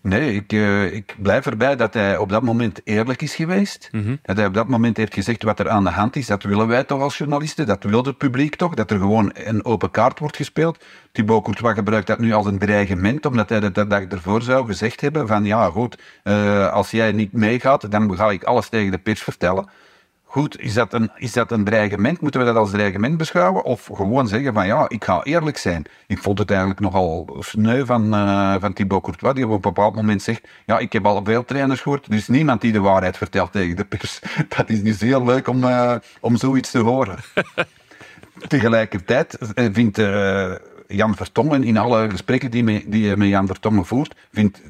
Nee, 0.00 0.34
ik, 0.34 0.52
uh, 0.52 0.92
ik 0.92 1.16
blijf 1.18 1.46
erbij 1.46 1.76
dat 1.76 1.94
hij 1.94 2.16
op 2.16 2.28
dat 2.28 2.42
moment 2.42 2.80
eerlijk 2.84 3.22
is 3.22 3.34
geweest. 3.34 3.88
Mm 3.92 4.04
-hmm. 4.04 4.18
Dat 4.22 4.36
hij 4.36 4.46
op 4.46 4.54
dat 4.54 4.68
moment 4.68 4.96
heeft 4.96 5.14
gezegd 5.14 5.42
wat 5.42 5.58
er 5.58 5.68
aan 5.68 5.84
de 5.84 5.90
hand 5.90 6.16
is. 6.16 6.26
Dat 6.26 6.42
willen 6.42 6.66
wij 6.66 6.84
toch 6.84 7.00
als 7.00 7.18
journalisten, 7.18 7.66
dat 7.66 7.82
wil 7.82 8.04
het 8.04 8.18
publiek 8.18 8.56
toch, 8.56 8.74
dat 8.74 8.90
er 8.90 8.98
gewoon 8.98 9.30
een 9.34 9.64
open 9.64 9.90
kaart 9.90 10.18
wordt 10.18 10.36
gespeeld. 10.36 10.84
Thibaut 11.12 11.42
Courtois 11.42 11.74
gebruikt 11.74 12.06
dat 12.06 12.18
nu 12.18 12.32
als 12.32 12.46
een 12.46 12.58
dreigement, 12.58 13.26
omdat 13.26 13.48
hij 13.48 13.60
dat 13.60 13.74
de 13.74 13.86
dag 13.86 14.02
ervoor 14.02 14.42
zou 14.42 14.66
gezegd 14.66 15.00
hebben 15.00 15.26
van 15.26 15.44
ja 15.44 15.70
goed, 15.70 15.98
uh, 16.24 16.72
als 16.72 16.90
jij 16.90 17.12
niet 17.12 17.32
meegaat, 17.32 17.90
dan 17.90 18.16
ga 18.16 18.30
ik 18.30 18.44
alles 18.44 18.68
tegen 18.68 18.90
de 18.90 18.98
pers 18.98 19.22
vertellen. 19.22 19.68
Goed, 20.34 20.60
is 20.60 20.74
dat, 20.74 20.92
een, 20.92 21.10
is 21.16 21.32
dat 21.32 21.50
een 21.50 21.64
dreigement? 21.64 22.20
Moeten 22.20 22.40
we 22.40 22.46
dat 22.46 22.56
als 22.56 22.70
dreigement 22.70 23.16
beschouwen? 23.16 23.64
Of 23.64 23.90
gewoon 23.92 24.28
zeggen 24.28 24.54
van 24.54 24.66
ja, 24.66 24.88
ik 24.88 25.04
ga 25.04 25.22
eerlijk 25.22 25.56
zijn. 25.56 25.84
Ik 26.06 26.18
vond 26.18 26.38
het 26.38 26.50
eigenlijk 26.50 26.80
nogal 26.80 27.36
sneu 27.38 27.84
van, 27.84 28.14
uh, 28.14 28.54
van 28.60 28.72
Thibaut 28.72 29.02
Courtois, 29.02 29.34
die 29.34 29.44
op 29.44 29.50
een 29.50 29.60
bepaald 29.60 29.94
moment 29.94 30.22
zegt 30.22 30.48
ja, 30.66 30.78
ik 30.78 30.92
heb 30.92 31.06
al 31.06 31.24
veel 31.24 31.44
trainers 31.44 31.80
gehoord, 31.80 32.06
er 32.06 32.14
is 32.14 32.28
niemand 32.28 32.60
die 32.60 32.72
de 32.72 32.80
waarheid 32.80 33.16
vertelt 33.16 33.52
tegen 33.52 33.76
de 33.76 33.84
pers. 33.84 34.20
Dat 34.56 34.68
is 34.68 34.82
dus 34.82 35.00
heel 35.00 35.24
leuk 35.24 35.48
om, 35.48 35.64
uh, 35.64 35.94
om 36.20 36.36
zoiets 36.36 36.70
te 36.70 36.78
horen. 36.78 37.18
Tegelijkertijd 38.48 39.38
vindt... 39.54 39.98
Uh, 39.98 40.52
Jan 40.86 41.14
Vertongen 41.16 41.64
in 41.64 41.76
alle 41.76 42.10
gesprekken 42.10 42.50
die, 42.50 42.64
me, 42.64 42.84
die 42.86 43.06
hij 43.06 43.16
met 43.16 43.28
Jan 43.28 43.46
Vertongen 43.46 43.86
voert, 43.86 44.14
vindt 44.32 44.62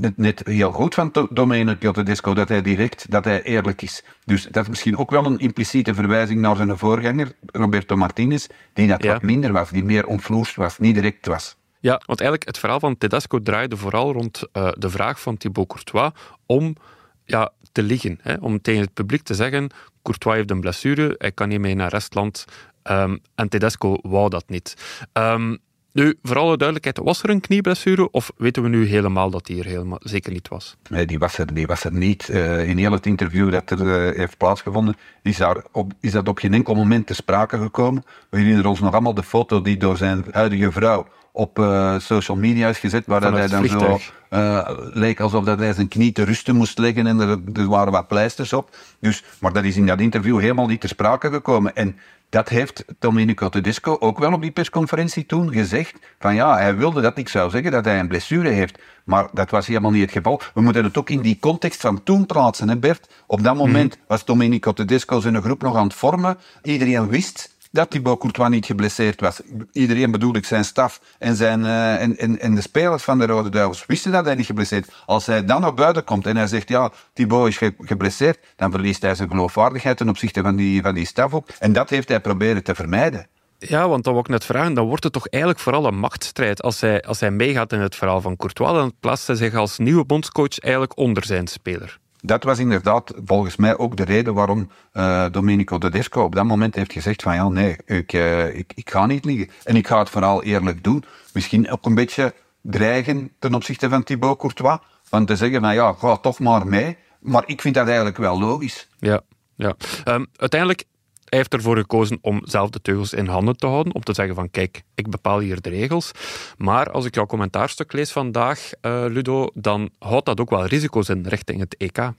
het 0.00 0.16
net 0.16 0.42
heel 0.44 0.72
goed 0.72 0.94
van 0.94 1.12
Domenico 1.30 1.92
Tedesco 1.92 2.34
dat 2.34 2.48
hij 2.48 2.62
direct, 2.62 3.10
dat 3.10 3.24
hij 3.24 3.42
eerlijk 3.42 3.82
is. 3.82 4.04
Dus 4.24 4.46
dat 4.50 4.62
is 4.62 4.68
misschien 4.68 4.96
ook 4.96 5.10
wel 5.10 5.26
een 5.26 5.38
impliciete 5.38 5.94
verwijzing 5.94 6.40
naar 6.40 6.56
zijn 6.56 6.78
voorganger, 6.78 7.32
Roberto 7.46 7.96
Martinez, 7.96 8.46
die 8.72 8.88
dat 8.88 9.02
ja. 9.02 9.12
wat 9.12 9.22
minder 9.22 9.52
was, 9.52 9.70
die 9.70 9.84
meer 9.84 10.06
ontvloerst 10.06 10.56
was, 10.56 10.78
niet 10.78 10.94
direct 10.94 11.26
was. 11.26 11.56
Ja, 11.80 12.00
want 12.06 12.20
eigenlijk 12.20 12.48
het 12.48 12.58
verhaal 12.58 12.80
van 12.80 12.98
Tedesco 12.98 13.42
draaide 13.42 13.76
vooral 13.76 14.12
rond 14.12 14.42
uh, 14.52 14.68
de 14.78 14.90
vraag 14.90 15.20
van 15.20 15.36
Thibaut 15.36 15.68
Courtois 15.68 16.12
om 16.46 16.76
ja, 17.24 17.50
te 17.72 17.82
liggen. 17.82 18.18
Hè, 18.22 18.34
om 18.34 18.60
tegen 18.60 18.80
het 18.80 18.94
publiek 18.94 19.22
te 19.22 19.34
zeggen, 19.34 19.70
Courtois 20.02 20.36
heeft 20.36 20.50
een 20.50 20.60
blessure, 20.60 21.14
hij 21.18 21.32
kan 21.32 21.48
niet 21.48 21.60
mee 21.60 21.74
naar 21.74 21.90
Restland. 21.90 22.44
Um, 22.90 23.20
en 23.34 23.48
Tedesco 23.48 23.96
wou 24.02 24.28
dat 24.28 24.44
niet. 24.46 24.76
Um, 25.12 25.58
nu, 25.92 26.18
voor 26.22 26.38
alle 26.38 26.56
duidelijkheid, 26.56 27.06
was 27.06 27.22
er 27.22 27.30
een 27.30 27.40
knieblessure 27.40 28.10
of 28.10 28.32
weten 28.36 28.62
we 28.62 28.68
nu 28.68 28.86
helemaal 28.86 29.30
dat 29.30 29.46
die 29.46 29.58
er 29.58 29.64
helemaal 29.64 29.98
zeker 30.02 30.32
niet 30.32 30.48
was? 30.48 30.76
Nee, 30.88 31.06
die 31.06 31.18
was 31.18 31.38
er, 31.38 31.54
die 31.54 31.66
was 31.66 31.84
er 31.84 31.92
niet. 31.92 32.28
Uh, 32.28 32.68
in 32.68 32.78
heel 32.78 32.92
het 32.92 33.06
interview 33.06 33.50
dat 33.52 33.70
er 33.70 34.08
uh, 34.08 34.16
heeft 34.16 34.36
plaatsgevonden, 34.36 34.96
is, 35.22 35.36
daar 35.36 35.64
op, 35.72 35.92
is 36.00 36.12
dat 36.12 36.28
op 36.28 36.38
geen 36.38 36.54
enkel 36.54 36.74
moment 36.74 37.06
te 37.06 37.14
sprake 37.14 37.58
gekomen. 37.58 38.04
We 38.30 38.38
herinneren 38.38 38.70
ons 38.70 38.80
nog 38.80 38.92
allemaal 38.92 39.14
de 39.14 39.22
foto 39.22 39.62
die 39.62 39.76
door 39.76 39.96
zijn 39.96 40.24
huidige 40.30 40.72
vrouw 40.72 41.06
op 41.32 41.58
uh, 41.58 41.98
social 41.98 42.36
media 42.36 42.68
is 42.68 42.78
gezet, 42.78 43.06
waar 43.06 43.20
dat 43.20 43.32
hij 43.32 43.48
dan 43.48 43.58
vliegtuig. 43.58 44.02
zo 44.02 44.12
uh, 44.32 44.68
leek 44.92 45.20
alsof 45.20 45.44
dat 45.44 45.58
hij 45.58 45.72
zijn 45.72 45.88
knie 45.88 46.12
te 46.12 46.24
rusten 46.24 46.56
moest 46.56 46.78
leggen 46.78 47.06
en 47.06 47.20
er, 47.20 47.38
er 47.52 47.68
waren 47.68 47.92
wat 47.92 48.08
pleisters 48.08 48.52
op. 48.52 48.76
Dus, 49.00 49.24
maar 49.40 49.52
dat 49.52 49.64
is 49.64 49.76
in 49.76 49.86
dat 49.86 50.00
interview 50.00 50.40
helemaal 50.40 50.66
niet 50.66 50.80
ter 50.80 50.88
sprake 50.88 51.30
gekomen. 51.30 51.74
En 51.76 51.96
dat 52.28 52.48
heeft 52.48 52.84
Domenico 52.98 53.48
Tedesco 53.48 53.96
ook 54.00 54.18
wel 54.18 54.32
op 54.32 54.42
die 54.42 54.50
persconferentie 54.50 55.26
toen 55.26 55.52
gezegd. 55.52 55.98
Van 56.18 56.34
ja, 56.34 56.56
hij 56.56 56.76
wilde 56.76 57.00
dat 57.00 57.18
ik 57.18 57.28
zou 57.28 57.50
zeggen 57.50 57.70
dat 57.70 57.84
hij 57.84 57.98
een 57.98 58.08
blessure 58.08 58.48
heeft. 58.48 58.78
Maar 59.04 59.28
dat 59.32 59.50
was 59.50 59.66
helemaal 59.66 59.90
niet 59.90 60.02
het 60.02 60.12
geval. 60.12 60.40
We 60.54 60.60
moeten 60.60 60.84
het 60.84 60.96
ook 60.96 61.10
in 61.10 61.20
die 61.20 61.38
context 61.40 61.80
van 61.80 62.02
toen 62.02 62.26
plaatsen, 62.26 62.68
hè 62.68 62.76
Bert. 62.76 63.08
Op 63.26 63.42
dat 63.42 63.56
moment 63.56 63.96
mm. 63.96 64.02
was 64.06 64.24
Domenico 64.24 64.72
Tedesco 64.72 65.20
zijn 65.20 65.42
groep 65.42 65.62
nog 65.62 65.76
aan 65.76 65.86
het 65.86 65.94
vormen. 65.94 66.38
Iedereen 66.62 67.08
wist 67.08 67.51
dat 67.72 67.90
Thibaut 67.90 68.18
Courtois 68.18 68.50
niet 68.50 68.66
geblesseerd 68.66 69.20
was. 69.20 69.40
Iedereen 69.72 70.10
bedoel 70.10 70.36
ik 70.36 70.44
zijn 70.44 70.64
staf 70.64 71.00
en, 71.18 71.36
zijn, 71.36 71.60
uh, 71.60 72.00
en, 72.00 72.38
en, 72.40 72.54
de 72.54 72.60
spelers 72.60 73.02
van 73.02 73.18
de 73.18 73.26
Rode 73.26 73.48
Duivels 73.48 73.86
wisten 73.86 74.12
dat 74.12 74.24
hij 74.24 74.34
niet 74.34 74.46
geblesseerd 74.46 74.86
was. 74.86 75.02
Als 75.06 75.26
hij 75.26 75.44
dan 75.44 75.60
naar 75.60 75.74
buiten 75.74 76.04
komt 76.04 76.26
en 76.26 76.36
hij 76.36 76.46
zegt, 76.46 76.68
ja, 76.68 76.90
Thibaut 77.12 77.48
is 77.48 77.56
ge 77.56 77.74
geblesseerd, 77.78 78.38
dan 78.56 78.70
verliest 78.70 79.02
hij 79.02 79.14
zijn 79.14 79.28
geloofwaardigheid 79.28 79.96
ten 79.96 80.08
opzichte 80.08 80.42
van 80.42 80.56
die, 80.56 80.82
van 80.82 80.94
die 80.94 81.06
staf 81.06 81.34
ook. 81.34 81.48
En 81.58 81.72
dat 81.72 81.90
heeft 81.90 82.08
hij 82.08 82.20
proberen 82.20 82.64
te 82.64 82.74
vermijden. 82.74 83.26
Ja, 83.58 83.88
want 83.88 84.04
dan 84.04 84.12
wil 84.12 84.22
ik 84.22 84.28
net 84.28 84.44
vragen, 84.44 84.74
dan 84.74 84.86
wordt 84.86 85.04
het 85.04 85.12
toch 85.12 85.26
eigenlijk 85.26 85.62
vooral 85.62 85.86
een 85.86 85.98
machtsstrijd. 85.98 86.62
Als 86.62 86.80
hij, 86.80 87.02
als 87.02 87.20
hij 87.20 87.30
meegaat 87.30 87.72
in 87.72 87.80
het 87.80 87.96
verhaal 87.96 88.20
van 88.20 88.36
Courtois, 88.36 88.72
dan 88.72 88.92
plaatst 89.00 89.26
hij 89.26 89.36
zich 89.36 89.54
als 89.54 89.78
nieuwe 89.78 90.04
bondscoach 90.04 90.58
eigenlijk 90.58 90.96
onder 90.98 91.24
zijn 91.24 91.46
speler. 91.46 92.00
Dat 92.24 92.44
was 92.44 92.58
inderdaad 92.58 93.14
volgens 93.24 93.56
mij 93.56 93.78
ook 93.78 93.96
de 93.96 94.04
reden 94.04 94.34
waarom 94.34 94.70
uh, 94.94 95.26
Domenico 95.30 95.78
Tedesco 95.78 96.22
op 96.22 96.34
dat 96.34 96.44
moment 96.44 96.74
heeft 96.74 96.92
gezegd 96.92 97.22
van 97.22 97.34
ja, 97.34 97.48
nee, 97.48 97.76
ik, 97.84 98.12
uh, 98.12 98.56
ik, 98.58 98.72
ik 98.74 98.90
ga 98.90 99.06
niet 99.06 99.24
liggen. 99.24 99.50
En 99.64 99.76
ik 99.76 99.86
ga 99.86 99.98
het 99.98 100.10
vooral 100.10 100.42
eerlijk 100.42 100.84
doen. 100.84 101.04
Misschien 101.32 101.70
ook 101.70 101.86
een 101.86 101.94
beetje 101.94 102.34
dreigen 102.60 103.32
ten 103.38 103.54
opzichte 103.54 103.88
van 103.88 104.02
Thibaut 104.02 104.38
Courtois. 104.38 104.78
Van 105.02 105.26
te 105.26 105.36
zeggen 105.36 105.60
van 105.60 105.74
ja, 105.74 105.92
ga 105.92 106.16
toch 106.16 106.38
maar 106.38 106.66
mee. 106.66 106.96
Maar 107.20 107.42
ik 107.46 107.60
vind 107.60 107.74
dat 107.74 107.86
eigenlijk 107.86 108.16
wel 108.16 108.38
logisch. 108.38 108.88
Ja, 108.98 109.20
ja. 109.56 109.74
Um, 110.04 110.26
uiteindelijk 110.36 110.84
hij 111.32 111.40
heeft 111.40 111.54
ervoor 111.54 111.76
gekozen 111.76 112.18
om 112.20 112.40
zelf 112.44 112.70
de 112.70 112.80
teugels 112.82 113.12
in 113.12 113.26
handen 113.26 113.56
te 113.56 113.66
houden, 113.66 113.94
om 113.94 114.02
te 114.02 114.14
zeggen 114.14 114.34
van 114.34 114.50
kijk, 114.50 114.82
ik 114.94 115.10
bepaal 115.10 115.38
hier 115.38 115.60
de 115.60 115.68
regels. 115.68 116.10
Maar 116.56 116.90
als 116.90 117.04
ik 117.04 117.14
jouw 117.14 117.26
commentaarstuk 117.26 117.92
lees 117.92 118.12
vandaag, 118.12 118.70
uh, 118.82 119.04
Ludo, 119.08 119.48
dan 119.54 119.90
houdt 119.98 120.26
dat 120.26 120.40
ook 120.40 120.50
wel 120.50 120.66
risico's 120.66 121.08
in 121.08 121.26
richting 121.26 121.60
het 121.60 121.76
EK. 121.76 122.12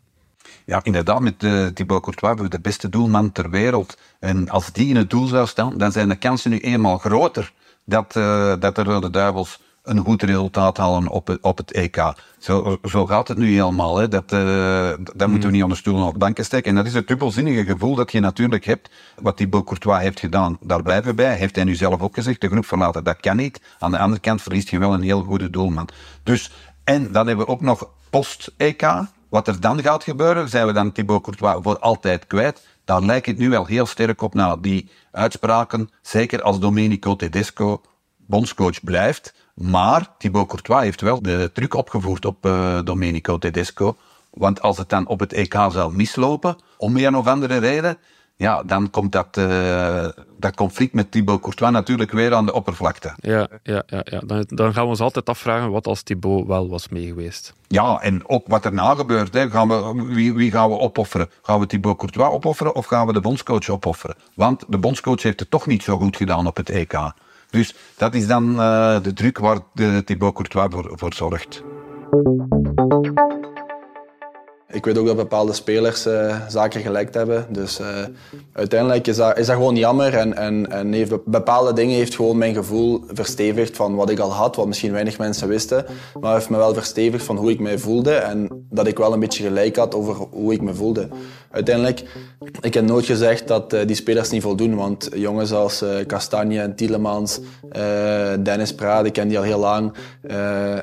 Ja, 0.66 0.84
inderdaad, 0.84 1.20
met 1.20 1.44
uh, 1.44 1.68
Thibaut 1.68 2.02
Courtois 2.02 2.34
hebben 2.34 2.52
we 2.52 2.58
de 2.58 2.62
beste 2.62 2.90
doelman 2.90 3.32
ter 3.32 3.50
wereld. 3.50 3.98
En 4.20 4.50
als 4.50 4.72
die 4.72 4.90
in 4.90 4.96
het 4.96 5.10
doel 5.10 5.28
zou 5.28 5.48
staan, 5.48 5.78
dan 5.78 5.92
zijn 5.92 6.10
de 6.10 6.16
kansen 6.16 6.52
nu 6.52 6.60
eenmaal 6.60 6.98
groter 6.98 7.52
dat, 7.86 8.16
uh, 8.16 8.54
dat 8.60 8.76
de 8.76 9.10
Duivels 9.12 9.60
een 9.84 9.98
goed 9.98 10.24
resultaat 10.24 10.78
halen 10.78 11.08
op 11.08 11.28
het, 11.28 11.42
op 11.42 11.58
het 11.58 11.72
EK. 11.72 12.14
Zo, 12.40 12.78
zo 12.84 13.06
gaat 13.06 13.28
het 13.28 13.38
nu 13.38 13.54
helemaal. 13.54 13.98
Hè. 13.98 14.08
Dat, 14.08 14.32
uh, 14.32 14.90
dat 15.16 15.28
moeten 15.28 15.50
we 15.50 15.56
niet 15.56 15.64
onder 15.64 15.78
stoelen 15.78 16.04
of 16.04 16.16
banken 16.16 16.46
steken. 16.46 16.70
En 16.70 16.76
dat 16.76 16.86
is 16.86 16.94
het 16.94 17.08
dubbelzinnige 17.08 17.66
gevoel 17.66 17.96
dat 17.96 18.12
je 18.12 18.20
natuurlijk 18.20 18.66
hebt. 18.66 18.90
Wat 19.22 19.38
Thibaut 19.38 19.66
Courtois 19.66 20.02
heeft 20.02 20.20
gedaan, 20.20 20.58
daar 20.62 20.84
blijven 20.84 21.06
we 21.06 21.14
bij. 21.14 21.36
Heeft 21.36 21.56
hij 21.56 21.64
nu 21.64 21.76
zelf 21.76 22.02
ook 22.02 22.14
gezegd, 22.14 22.42
de 22.42 22.48
groep 22.48 22.66
verlaten, 22.66 23.04
dat 23.04 23.20
kan 23.20 23.36
niet. 23.36 23.62
Aan 23.80 23.92
de 23.92 23.98
andere 23.98 24.22
kant 24.22 24.42
verliest 24.42 24.70
je 24.70 24.80
wel 24.80 24.94
een 24.94 25.02
heel 25.02 25.24
goede 25.24 25.50
doelman. 25.50 25.90
Dus, 26.24 26.52
en 26.84 27.12
dan 27.12 27.28
hebben 27.28 27.46
we 27.46 27.52
ook 27.52 27.62
nog 27.62 27.90
post-EK. 28.10 28.90
Wat 29.30 29.48
er 29.48 29.60
dan 29.60 29.82
gaat 29.82 30.04
gebeuren, 30.04 30.50
zijn 30.50 30.68
we 30.68 30.74
dan 30.74 30.92
Thibaut 30.92 31.24
Courtois 31.24 31.64
voor 31.64 31.80
altijd 31.80 32.28
kwijt. 32.28 32.68
Daar 32.86 33.02
lijkt 33.02 33.26
het 33.26 33.38
nu 33.38 33.50
wel 33.50 33.66
heel 33.66 33.86
sterk 33.86 34.22
op 34.22 34.34
na. 34.34 34.56
Die 34.56 34.90
uitspraken, 35.12 35.90
zeker 36.02 36.42
als 36.42 36.60
Domenico 36.60 37.16
Tedesco 37.16 37.82
bondscoach 38.26 38.84
blijft. 38.84 39.34
Maar 39.54 40.08
Thibaut 40.18 40.48
Courtois 40.48 40.84
heeft 40.84 41.02
wel 41.02 41.22
de 41.22 41.50
truc 41.54 41.74
opgevoerd 41.74 42.26
op 42.26 42.46
uh, 42.46 42.80
Domenico 42.84 43.38
Tedesco. 43.38 43.96
Want 44.30 44.62
als 44.62 44.78
het 44.78 44.90
dan 44.90 45.08
op 45.08 45.20
het 45.20 45.34
EK 45.34 45.54
zou 45.54 45.96
mislopen, 45.96 46.56
om 46.78 46.98
een 46.98 47.16
of 47.16 47.28
andere 47.28 47.58
reden, 47.58 47.98
ja, 48.36 48.64
dan 48.64 48.90
komt 48.90 49.12
dat, 49.12 49.38
uh, 49.38 50.06
dat 50.38 50.56
conflict 50.56 50.94
met 50.94 51.12
Thibaut 51.12 51.42
Courtois 51.42 51.72
natuurlijk 51.72 52.12
weer 52.12 52.34
aan 52.34 52.46
de 52.46 52.54
oppervlakte. 52.54 53.14
Ja, 53.16 53.48
ja, 53.64 53.84
ja, 53.86 54.02
ja. 54.04 54.20
Dan, 54.20 54.46
dan 54.48 54.74
gaan 54.74 54.84
we 54.84 54.90
ons 54.90 55.00
altijd 55.00 55.30
afvragen 55.30 55.72
wat 55.72 55.88
als 55.88 56.02
Thibaut 56.02 56.48
wel 56.48 56.70
was 56.70 56.90
meegeweest. 56.90 57.54
Ja, 57.68 58.02
en 58.02 58.30
ook 58.30 58.48
wat 58.48 58.66
erna 58.66 58.96
gebeurt. 58.96 59.34
Hè. 59.34 59.50
Gaan 59.50 59.68
we, 59.68 60.04
wie, 60.14 60.34
wie 60.34 60.52
gaan 60.52 60.70
we 60.70 60.78
opofferen? 60.80 61.30
Gaan 61.42 61.60
we 61.60 61.66
Thibaut 61.66 61.98
Courtois 61.98 62.32
opofferen 62.32 62.76
of 62.76 62.86
gaan 62.86 63.08
we 63.08 63.14
de 63.14 63.22
bondscoach 63.22 63.70
opofferen? 63.70 64.16
Want 64.36 64.64
de 64.68 64.78
bondscoach 64.78 65.22
heeft 65.22 65.40
het 65.40 65.50
toch 65.50 65.68
niet 65.68 65.84
zo 65.84 65.98
goed 65.98 66.18
gedaan 66.18 66.48
op 66.48 66.58
het 66.58 66.70
EK. 66.70 67.14
Dus 67.54 67.76
dat 67.98 68.14
is 68.14 68.28
dan 68.28 68.52
uh, 68.52 69.04
de 69.04 69.14
druk 69.14 69.38
waar 69.38 69.60
de 69.74 70.02
Thibaut 70.06 70.34
Courtois 70.34 70.68
voor, 70.70 70.92
voor 70.96 71.14
zorgt. 71.14 71.64
Ik 74.68 74.86
weet 74.86 74.98
ook 74.98 75.06
dat 75.06 75.16
bepaalde 75.16 75.54
spelers 75.54 76.08
uh, 76.08 76.36
zaken 76.48 76.82
gelekt 76.82 77.14
hebben. 77.14 77.48
Dus 77.50 77.80
uiteindelijk 78.54 79.08
is 79.08 79.16
dat, 79.16 79.38
is 79.38 79.46
dat 79.46 79.56
gewoon 79.56 79.76
jammer. 79.76 80.14
En, 80.14 80.38
en, 80.38 80.72
en 80.72 80.94
heeft 80.94 81.26
bepaalde 81.26 81.74
dingen 81.74 81.96
heeft 81.96 82.16
gewoon 82.16 82.38
mijn 82.38 82.54
gevoel 82.54 83.04
verstevigd 83.08 83.76
van 83.76 83.96
wat 83.96 84.10
ik 84.10 84.20
al 84.20 84.34
had, 84.34 84.56
wat 84.56 84.68
misschien 84.68 84.92
weinig 84.92 85.18
mensen 85.18 85.48
wisten. 85.48 85.86
Maar 86.20 86.34
heeft 86.34 86.50
me 86.50 86.58
wel 86.58 86.74
verstevigd 86.74 87.26
van 87.26 87.38
hoe 87.38 87.52
ik 87.52 87.60
mij 87.60 87.78
voelde. 87.78 88.14
En 88.14 88.66
dat 88.70 88.88
ik 88.88 88.98
wel 88.98 89.14
een 89.14 89.20
beetje 89.20 89.44
gelijk 89.44 89.76
had 89.76 89.96
over 89.96 90.16
hoe 90.16 90.54
ik 90.54 90.62
me 90.62 90.74
voelde. 90.74 91.08
Uiteindelijk, 91.54 92.04
ik 92.62 92.74
heb 92.74 92.86
nooit 92.86 93.06
gezegd 93.06 93.48
dat 93.48 93.74
uh, 93.74 93.80
die 93.86 93.96
spelers 93.96 94.30
niet 94.30 94.42
voldoen. 94.42 94.76
Want 94.76 95.10
jongens 95.16 95.52
als 95.52 95.84
uh, 95.84 95.90
Castagne 96.08 96.60
en 96.60 96.76
Tielemans, 96.76 97.40
uh, 97.40 98.34
Dennis 98.40 98.76
Praat, 98.76 99.06
ik 99.06 99.14
ken 99.14 99.28
die 99.28 99.38
al 99.38 99.44
heel 99.44 99.60
lang. 99.60 99.94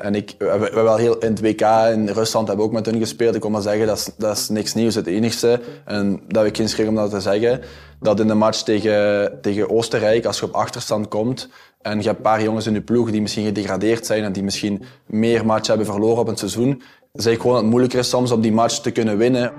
en 0.01 0.15
ik, 0.15 0.35
we, 0.39 0.47
hebben 0.47 0.85
wel 0.85 0.97
heel, 0.97 1.19
in 1.19 1.31
het 1.31 1.41
WK 1.41 1.61
in 1.93 2.09
Rusland 2.09 2.49
hebben 2.49 2.67
ook 2.67 2.73
met 2.73 2.87
hun 2.87 2.99
gespeeld. 2.99 3.35
Ik 3.35 3.41
kon 3.41 3.53
maar 3.53 3.63
zeggen, 3.63 3.87
dat 3.87 4.15
dat 4.19 4.37
is 4.37 4.49
niks 4.49 4.75
nieuws. 4.75 4.95
Het 4.95 5.07
enigste, 5.07 5.61
en 5.85 6.21
dat 6.29 6.43
heb 6.43 6.53
ik 6.53 6.57
geen 6.57 6.69
schrik 6.69 6.89
om 6.89 6.95
dat 6.95 7.11
te 7.11 7.21
zeggen, 7.21 7.61
dat 8.01 8.21
in 8.21 8.27
de 8.27 8.35
match 8.35 8.63
tegen, 8.63 9.33
tegen 9.41 9.71
Oostenrijk, 9.71 10.25
als 10.25 10.39
je 10.39 10.45
op 10.45 10.53
achterstand 10.53 11.09
komt, 11.09 11.49
en 11.83 11.99
je 11.99 12.05
hebt 12.05 12.17
een 12.17 12.23
paar 12.23 12.43
jongens 12.43 12.67
in 12.67 12.73
je 12.73 12.81
ploeg 12.81 13.11
die 13.11 13.21
misschien 13.21 13.45
gedegradeerd 13.45 14.07
zijn 14.07 14.25
en 14.25 14.33
die 14.33 14.43
misschien 14.43 14.83
meer 15.07 15.47
matchen 15.47 15.69
hebben 15.69 15.93
verloren 15.93 16.19
op 16.19 16.29
een 16.29 16.37
seizoen. 16.37 16.83
Ik 17.13 17.23
gewoon 17.23 17.53
dat 17.53 17.61
het 17.61 17.71
moeilijker 17.71 17.99
is 17.99 18.09
soms 18.09 18.31
om 18.31 18.41
die 18.41 18.53
match 18.53 18.79
te 18.79 18.91
kunnen 18.91 19.17
winnen. 19.17 19.53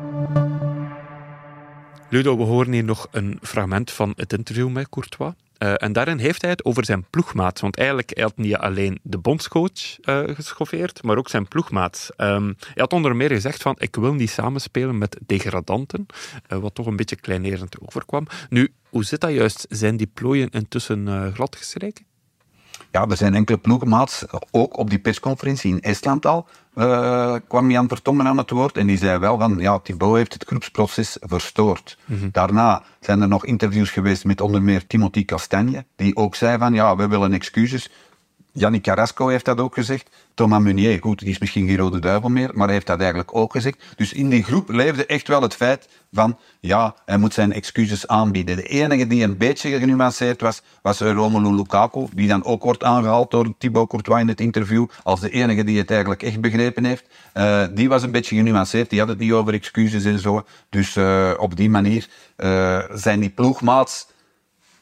Ludo, 2.12 2.38
we 2.38 2.44
horen 2.44 2.72
hier 2.72 2.84
nog 2.84 3.08
een 3.12 3.40
fragment 3.42 3.92
van 3.92 4.14
het 4.16 4.34
interview 4.34 4.70
met 4.70 4.90
Courtois. 4.90 5.34
Uh, 5.60 5.74
en 5.78 5.94
daarin 5.94 6.18
heeft 6.18 6.42
hij 6.42 6.52
het 6.52 6.66
over 6.66 6.86
zijn 6.86 7.06
ploegmaat. 7.10 7.60
Want 7.60 7.78
eigenlijk 7.78 8.12
hij 8.18 8.32
niet 8.36 8.56
alleen 8.56 9.00
de 9.04 9.18
bondscoach 9.18 10.00
uh, 10.02 10.24
geschoffeerd, 10.24 11.04
maar 11.04 11.18
ook 11.18 11.30
zijn 11.30 11.48
ploegmaat. 11.48 12.10
Um, 12.18 12.56
hij 12.60 12.74
had 12.76 12.94
onder 12.94 13.16
meer 13.16 13.30
gezegd 13.30 13.62
van 13.62 13.76
ik 13.78 13.96
wil 13.96 14.14
niet 14.14 14.30
samenspelen 14.30 14.98
met 14.98 15.18
degradanten, 15.26 16.06
uh, 16.50 16.58
wat 16.58 16.76
toch 16.76 16.86
een 16.86 16.96
beetje 16.96 17.16
kleinerend 17.16 17.82
overkwam. 17.82 18.28
Nu, 18.50 18.74
hoe 18.90 19.06
zit 19.06 19.22
dat 19.22 19.32
juist? 19.32 19.66
Zijn 19.70 19.98
die 19.98 20.12
plooien 20.14 20.50
intussen 20.50 21.34
glad 21.34 21.56
gestreken? 21.56 22.06
Ja, 22.92 23.08
er 23.08 23.18
zijn 23.18 23.36
enkele 23.36 23.58
ploegenmaats, 23.58 24.26
ook 24.52 24.78
op 24.78 24.90
die 24.90 25.00
persconferentie 25.00 25.72
in 25.72 25.82
Estland 25.82 26.26
al, 26.26 26.48
uh, 26.76 27.36
kwam 27.48 27.72
Jan 27.72 27.88
Vertongen 27.88 28.28
aan 28.28 28.38
het 28.38 28.50
woord 28.50 28.78
en 28.78 28.88
die 28.88 28.98
zei 28.98 29.20
wel 29.20 29.40
van, 29.40 29.58
ja, 29.60 29.80
Thibaut 29.80 30.16
heeft 30.16 30.34
het 30.34 30.46
groepsproces 30.46 31.18
verstoord. 31.20 31.98
Mm 32.06 32.30
Daarna 32.32 32.84
zijn 33.00 33.22
er 33.22 33.28
nog 33.28 33.46
interviews 33.46 33.90
geweest 33.90 34.26
met 34.26 34.42
onder 34.42 34.62
meer 34.62 34.88
Timothy 34.88 35.26
Castagne, 35.26 35.86
die 35.96 36.16
ook 36.16 36.36
zei 36.36 36.58
van, 36.58 36.74
ja, 36.74 36.96
we 36.96 37.08
willen 37.08 37.34
excuses. 37.34 37.90
Yannick 38.54 38.84
Carrasco 38.84 39.28
heeft 39.28 39.46
dat 39.46 39.60
ook 39.60 39.74
gezegd. 39.74 40.10
Thomas 40.34 40.62
Meunier, 40.62 41.00
goed, 41.02 41.20
die 41.20 41.30
is 41.30 41.40
misschien 41.40 41.68
geen 41.68 41.78
rode 41.78 42.00
duivel 42.00 42.30
meer, 42.30 42.50
maar 42.54 42.66
hij 42.66 42.74
heeft 42.74 42.88
dat 42.88 43.00
eigenlijk 43.00 43.36
ook 43.36 43.52
gezegd. 43.52 43.84
Dus 43.96 44.14
in 44.14 44.30
die 44.30 44.44
groep 44.44 44.70
leefde 44.70 45.06
echt 45.06 45.28
wel 45.28 45.42
het 45.42 45.56
feit 45.56 45.88
van, 46.12 46.38
ja, 46.60 46.96
hij 47.06 47.18
moet 47.18 47.34
zijn 47.34 47.54
excuses 47.54 48.08
aanbieden. 48.08 48.56
De 48.56 48.64
enige 48.64 49.08
die 49.08 49.24
een 49.24 49.38
beetje 49.38 49.80
genuanceerd 49.80 50.42
was, 50.42 50.62
was 50.82 51.00
Romelu 51.00 51.56
Lukaku, 51.56 52.08
die 52.14 52.28
dan 52.28 52.44
ook 52.44 52.64
wordt 52.64 52.84
aangehaald 52.84 53.32
door 53.32 53.54
Thibaut 53.58 53.90
Courtois 53.90 54.22
in 54.22 54.28
het 54.28 54.40
interview, 54.40 54.86
als 55.04 55.20
de 55.20 55.30
enige 55.30 55.64
die 55.64 55.78
het 55.78 55.92
eigenlijk 55.92 56.24
echt 56.24 56.42
begrepen 56.42 56.86
heeft. 56.86 57.06
Uh, 57.34 57.64
die 57.74 57.90
was 57.90 58.04
een 58.04 58.12
beetje 58.12 58.36
genuanceerd, 58.36 58.90
die 58.90 59.00
had 59.00 59.08
het 59.08 59.20
niet 59.20 59.32
over 59.32 59.54
excuses 59.54 60.04
en 60.04 60.20
zo. 60.20 60.46
Dus 60.70 60.96
uh, 60.96 61.32
op 61.38 61.56
die 61.56 61.70
manier 61.70 62.08
uh, 62.38 62.80
zijn 62.94 63.20
die 63.20 63.30
ploegmaats 63.30 64.08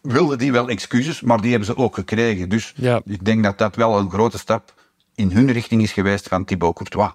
wilden 0.01 0.37
die 0.37 0.51
wel 0.51 0.69
excuses, 0.69 1.21
maar 1.21 1.41
die 1.41 1.49
hebben 1.49 1.67
ze 1.67 1.77
ook 1.77 1.95
gekregen. 1.95 2.49
Dus 2.49 2.73
ja. 2.75 3.01
ik 3.05 3.25
denk 3.25 3.43
dat 3.43 3.57
dat 3.57 3.75
wel 3.75 3.97
een 3.97 4.09
grote 4.09 4.37
stap 4.37 4.73
in 5.15 5.31
hun 5.31 5.51
richting 5.51 5.81
is 5.81 5.91
geweest 5.91 6.27
van 6.27 6.45
Thibaut 6.45 6.75
Courtois. 6.75 7.11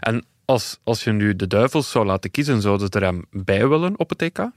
En 0.00 0.24
als, 0.44 0.78
als 0.84 1.04
je 1.04 1.12
nu 1.12 1.36
de 1.36 1.46
duivels 1.46 1.90
zou 1.90 2.06
laten 2.06 2.30
kiezen, 2.30 2.60
zouden 2.60 2.88
ze 2.92 2.98
er 2.98 3.04
hem 3.04 3.24
bij 3.30 3.68
willen 3.68 3.98
op 3.98 4.08
het 4.08 4.22
EK? 4.22 4.48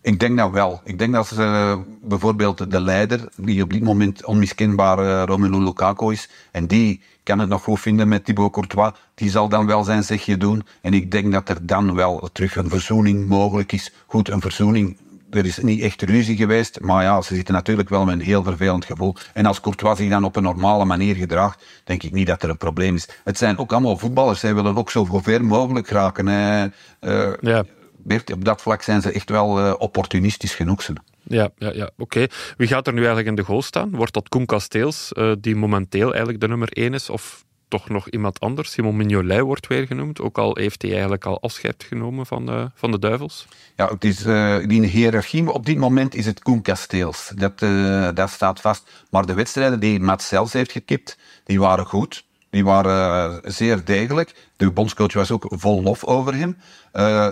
Ik 0.00 0.20
denk 0.20 0.38
dat 0.38 0.50
wel. 0.50 0.80
Ik 0.84 0.98
denk 0.98 1.12
dat 1.12 1.26
ze 1.26 1.42
uh, 1.42 1.76
bijvoorbeeld 2.02 2.70
de 2.70 2.80
leider, 2.80 3.28
die 3.36 3.62
op 3.62 3.72
dit 3.72 3.82
moment 3.82 4.24
onmiskenbaar 4.24 4.98
uh, 4.98 5.22
Romelu 5.26 5.62
Lukaku 5.62 6.12
is, 6.12 6.28
en 6.52 6.66
die 6.66 7.00
kan 7.22 7.38
het 7.38 7.48
nog 7.48 7.62
goed 7.62 7.80
vinden 7.80 8.08
met 8.08 8.24
Thibaut 8.24 8.52
Courtois, 8.52 8.92
die 9.14 9.30
zal 9.30 9.48
dan 9.48 9.66
wel 9.66 9.84
zijn 9.84 10.02
zegje 10.02 10.36
doen. 10.36 10.66
En 10.80 10.94
ik 10.94 11.10
denk 11.10 11.32
dat 11.32 11.48
er 11.48 11.66
dan 11.66 11.94
wel 11.94 12.28
terug 12.32 12.56
een 12.56 12.68
verzoening 12.68 13.28
mogelijk 13.28 13.72
is. 13.72 13.92
Goed, 14.06 14.28
een 14.28 14.40
verzoening 14.40 14.96
er 15.30 15.46
is 15.46 15.58
niet 15.58 15.80
echt 15.80 16.02
ruzie 16.02 16.36
geweest, 16.36 16.80
maar 16.80 17.02
ja, 17.02 17.20
ze 17.22 17.34
zitten 17.34 17.54
natuurlijk 17.54 17.88
wel 17.88 18.04
met 18.04 18.14
een 18.14 18.20
heel 18.20 18.42
vervelend 18.42 18.84
gevoel. 18.84 19.14
En 19.34 19.46
als 19.46 19.60
Courtois 19.60 19.98
zich 19.98 20.10
dan 20.10 20.24
op 20.24 20.36
een 20.36 20.42
normale 20.42 20.84
manier 20.84 21.14
gedraagt, 21.14 21.64
denk 21.84 22.02
ik 22.02 22.12
niet 22.12 22.26
dat 22.26 22.42
er 22.42 22.50
een 22.50 22.56
probleem 22.56 22.94
is. 22.94 23.08
Het 23.24 23.38
zijn 23.38 23.58
ook 23.58 23.72
allemaal 23.72 23.96
voetballers, 23.96 24.40
zij 24.40 24.54
willen 24.54 24.76
ook 24.76 24.90
zo 24.90 25.04
ver 25.12 25.44
mogelijk 25.44 25.88
raken. 25.88 26.26
Uh, 26.28 27.32
ja. 27.40 27.64
Bert, 27.96 28.32
op 28.32 28.44
dat 28.44 28.62
vlak 28.62 28.82
zijn 28.82 29.02
ze 29.02 29.12
echt 29.12 29.30
wel 29.30 29.60
uh, 29.60 29.74
opportunistisch 29.78 30.54
genoeg. 30.54 30.86
Ja, 31.22 31.50
ja, 31.56 31.72
ja. 31.72 31.90
oké. 31.96 32.26
Wie 32.56 32.68
gaat 32.68 32.86
er 32.86 32.92
nu 32.92 32.98
eigenlijk 32.98 33.28
in 33.28 33.34
de 33.34 33.42
goal 33.42 33.62
staan? 33.62 33.90
Wordt 33.90 34.12
dat 34.12 34.28
Koen 34.28 34.46
Kasteels, 34.46 35.12
uh, 35.12 35.32
die 35.40 35.56
momenteel 35.56 36.08
eigenlijk 36.08 36.40
de 36.40 36.48
nummer 36.48 36.68
1 36.72 36.94
is? 36.94 37.10
Of 37.10 37.44
toch 37.68 37.88
nog 37.88 38.08
iemand 38.08 38.40
anders. 38.40 38.70
Simon 38.70 38.96
Mignolet 38.96 39.40
wordt 39.40 39.66
weer 39.66 39.86
genoemd, 39.86 40.20
ook 40.20 40.38
al 40.38 40.56
heeft 40.56 40.82
hij 40.82 40.90
eigenlijk 40.90 41.24
al 41.24 41.40
afscheid 41.40 41.84
genomen 41.88 42.26
van 42.26 42.46
de, 42.46 42.70
van 42.74 42.90
de 42.90 42.98
Duivels. 42.98 43.46
Ja, 43.76 43.88
het 43.88 44.04
is 44.04 44.26
uh, 44.26 44.56
die 44.66 44.86
hiërarchie, 44.86 45.52
op 45.52 45.66
dit 45.66 45.76
moment 45.76 46.14
is 46.14 46.26
het 46.26 46.42
Koen 46.42 46.62
Kasteels. 46.62 47.32
Dat, 47.34 47.62
uh, 47.62 48.08
dat 48.14 48.30
staat 48.30 48.60
vast. 48.60 48.90
Maar 49.10 49.26
de 49.26 49.34
wedstrijden 49.34 49.80
die 49.80 50.00
Matt 50.00 50.22
Sels 50.22 50.52
heeft 50.52 50.72
gekipt, 50.72 51.18
die 51.44 51.60
waren 51.60 51.86
goed. 51.86 52.26
Die 52.50 52.64
waren 52.64 53.32
uh, 53.32 53.50
zeer 53.50 53.84
degelijk. 53.84 54.34
De 54.56 54.70
bondscoach 54.70 55.12
was 55.12 55.30
ook 55.30 55.46
vol 55.48 55.82
lof 55.82 56.04
over 56.04 56.34
hem. 56.34 56.56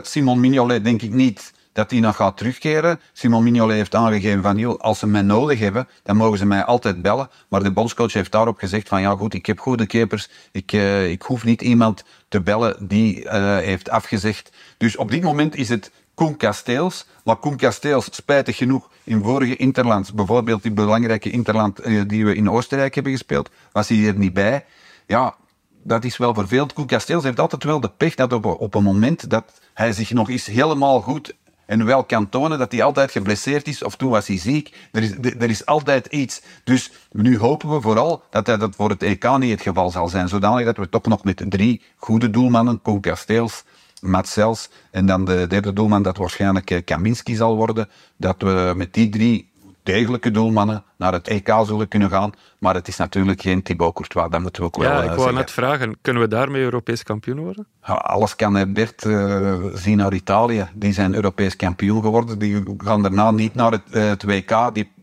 Simon 0.05 0.41
Mignolet 0.41 0.85
denk 0.85 1.03
ik 1.03 1.13
niet 1.13 1.53
dat 1.77 1.91
hij 1.91 2.01
nog 2.01 2.17
gaat 2.17 2.37
terugkeren. 2.37 3.01
Simon 3.13 3.43
Mignolet 3.43 3.77
heeft 3.77 3.95
aangegeven 3.95 4.43
van, 4.43 4.57
joh, 4.57 4.81
als 4.81 4.99
ze 4.99 5.07
mij 5.07 5.23
nodig 5.23 5.59
hebben, 5.59 5.89
dan 6.03 6.17
mogen 6.17 6.39
ze 6.39 6.47
mij 6.47 6.65
altijd 6.65 7.03
bellen. 7.03 7.31
Maar 7.49 7.63
de 7.63 7.71
bondscoach 7.71 8.13
heeft 8.13 8.33
daarop 8.33 8.59
gezegd 8.59 8.89
van, 8.89 9.01
ja 9.01 9.11
goed, 9.11 9.35
ik 9.35 9.47
heb 9.47 9.59
goede 9.59 9.87
keepers. 9.87 10.29
Ik, 10.53 10.73
uh, 10.73 11.11
ik 11.11 11.23
hoef 11.23 11.45
niet 11.45 11.63
iemand 11.63 12.05
te 12.29 12.41
bellen 12.41 12.89
die 12.89 13.25
uh, 13.25 13.57
heeft 13.57 13.91
afgezegd. 13.91 14.53
Dus 14.77 14.97
op 14.97 15.11
dit 15.11 15.23
moment 15.23 15.57
is 15.57 15.69
het 15.69 15.91
Koen 16.15 16.37
Kasteels. 16.37 17.07
Maar 17.25 17.37
Koen 17.37 17.57
Kasteels, 17.57 18.09
spijtig 18.11 18.57
genoeg, 18.57 18.89
in 19.05 19.23
vorige 19.23 19.57
Interlands, 19.57 20.13
bijvoorbeeld 20.13 20.63
die 20.63 20.73
belangrijke 20.73 21.31
Interland 21.31 21.87
uh, 21.87 22.03
die 22.07 22.25
we 22.25 22.35
in 22.35 22.51
Oostenrijk 22.51 22.95
hebben 22.95 23.13
gespeeld, 23.13 23.51
was 23.73 23.89
hij 23.89 24.07
er 24.07 24.19
niet 24.19 24.33
bij. 24.33 24.65
Ja, 25.07 25.35
dat 25.83 26.05
is 26.05 26.17
wel 26.17 26.35
vervelend. 26.35 26.73
Koen 26.73 26.87
Kasteels 26.87 27.25
heeft 27.25 27.41
altijd 27.41 27.65
wel 27.65 27.81
de 27.81 27.91
pech 27.91 28.15
dat 28.15 28.33
op, 28.33 28.45
op 28.45 28.75
een 28.75 28.83
moment 28.83 29.31
dat 29.31 29.61
hij 29.75 29.93
zich 29.93 30.11
nog 30.11 30.31
eens 30.31 30.47
helemaal 30.47 31.01
goed 31.01 31.35
en 31.67 31.85
wel 31.85 32.05
kan 32.05 32.29
tonen 32.29 32.59
dat 32.59 32.73
hij 32.73 32.83
altijd 32.83 33.11
geblesseerd 33.11 33.69
is, 33.69 33.83
of 33.83 33.97
toen 33.97 34.11
was 34.11 34.27
hij 34.27 34.39
ziek. 34.39 34.89
Er 34.93 35.03
is, 35.03 35.13
er 35.39 35.51
is 35.51 35.67
altijd 35.67 36.07
iets. 36.07 36.43
Dus 36.65 36.93
nu 37.13 37.39
hopen 37.39 37.71
we 37.71 37.81
vooral 37.81 38.23
dat 38.31 38.47
dat 38.47 38.75
voor 38.77 38.91
het 38.91 39.03
EK 39.03 39.39
niet 39.39 39.51
het 39.51 39.61
geval 39.61 39.91
zal 39.91 40.09
zijn. 40.09 40.29
Zodanig 40.29 40.65
dat 40.65 40.77
we 40.77 40.89
toch 40.89 41.07
nog 41.07 41.25
met 41.25 41.45
drie 41.49 41.83
goede 41.97 42.31
doelmannen, 42.31 42.83
Koen 42.83 43.01
Kasteels, 43.01 43.65
Matsels 44.01 44.69
en 44.91 45.07
dan 45.07 45.25
de 45.25 45.47
derde 45.49 45.73
doelman 45.73 46.03
dat 46.03 46.17
waarschijnlijk 46.17 46.71
eh, 46.71 46.85
Kaminski 46.85 47.35
zal 47.35 47.57
worden, 47.57 47.89
dat 48.17 48.37
we 48.39 48.73
met 48.77 48.95
die 48.95 49.09
drie 49.09 49.51
degelijke 49.87 50.31
doelmannen 50.31 50.85
naar 50.97 51.13
het 51.13 51.29
EK 51.29 51.55
zullen 51.65 51.89
kunnen 51.89 52.11
gaan. 52.11 52.33
Maar 52.59 52.75
het 52.75 52.89
is 52.89 52.97
natuurlijk 52.97 53.41
geen 53.41 53.63
Thibaut 53.63 53.95
Courtois, 53.95 54.31
dat 54.31 54.41
moeten 54.41 54.63
we 54.63 54.69
ook 54.69 54.83
ja, 54.83 54.83
wel 54.83 55.03
Ja, 55.03 55.11
ik 55.11 55.19
wou 55.19 55.33
net 55.33 55.51
vragen, 55.51 55.97
kunnen 56.01 56.23
we 56.23 56.29
daarmee 56.29 56.63
Europees 56.63 57.03
kampioen 57.03 57.39
worden? 57.39 57.67
Ja, 57.83 57.95
alles 57.95 58.37
kan 58.37 58.73
Bert 58.73 59.05
uh, 59.05 59.55
zien 59.75 59.97
naar 59.97 60.13
Italië. 60.13 60.69
Die 60.75 60.93
zijn 60.93 61.15
Europees 61.15 61.57
kampioen 61.57 62.03
geworden. 62.03 62.39
Die 62.39 62.63
gaan 62.79 63.03
daarna 63.03 63.31
niet 63.31 63.55
naar 63.55 63.73
het, 63.73 63.83
uh, 63.91 64.09
het 64.09 64.23
WK. 64.23 64.75
Die 64.75 64.95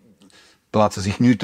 plaatsen 0.70 1.02
zich 1.02 1.20
nu 1.20 1.38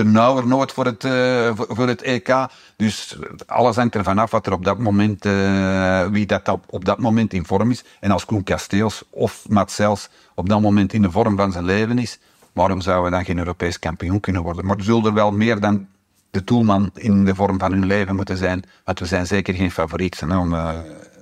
nooit 0.45 0.71
voor 0.71 0.85
het, 0.85 1.03
uh, 1.03 1.51
voor, 1.55 1.67
voor, 1.69 1.87
het 1.87 2.01
EK. 2.01 2.47
Dus 2.75 3.17
alles 3.45 3.75
hangt 3.75 3.95
er 3.95 4.03
vanaf 4.03 4.31
wat 4.31 4.45
er 4.45 4.53
op 4.53 4.65
dat 4.65 4.77
moment, 4.77 5.25
uh, 5.25 6.05
wie 6.07 6.25
dat 6.25 6.47
op, 6.47 6.63
op, 6.69 6.85
dat 6.85 6.99
moment 6.99 7.33
in 7.33 7.45
vorm 7.45 7.71
is. 7.71 7.83
En 7.99 8.11
als 8.11 8.25
Koen 8.25 8.43
Kasteels 8.43 9.03
of 9.09 9.45
Matsels 9.49 10.09
op 10.35 10.49
dat 10.49 10.61
moment 10.61 10.93
in 10.93 11.01
de 11.01 11.11
vorm 11.11 11.37
van 11.37 11.51
zijn 11.51 11.65
leven 11.65 11.97
is, 11.97 12.19
waarom 12.59 12.81
zouden 12.81 13.05
we 13.05 13.17
dan 13.17 13.25
geen 13.25 13.37
Europees 13.37 13.79
kampioen 13.79 14.19
kunnen 14.19 14.41
worden? 14.41 14.65
Maar 14.65 14.77
er 14.77 14.83
zullen 14.83 15.05
er 15.05 15.13
wel 15.13 15.31
meer 15.31 15.59
dan 15.59 15.87
de 16.31 16.43
toelman 16.43 16.91
in 16.93 17.25
de 17.25 17.35
vorm 17.35 17.59
van 17.59 17.71
hun 17.71 17.85
leven 17.85 18.15
moeten 18.15 18.37
zijn. 18.37 18.63
Want 18.83 18.99
we 18.99 19.05
zijn 19.05 19.27
zeker 19.27 19.53
geen 19.53 19.71
favoriet 19.71 20.19
hè, 20.19 20.37
om 20.37 20.53
uh, 20.53 20.69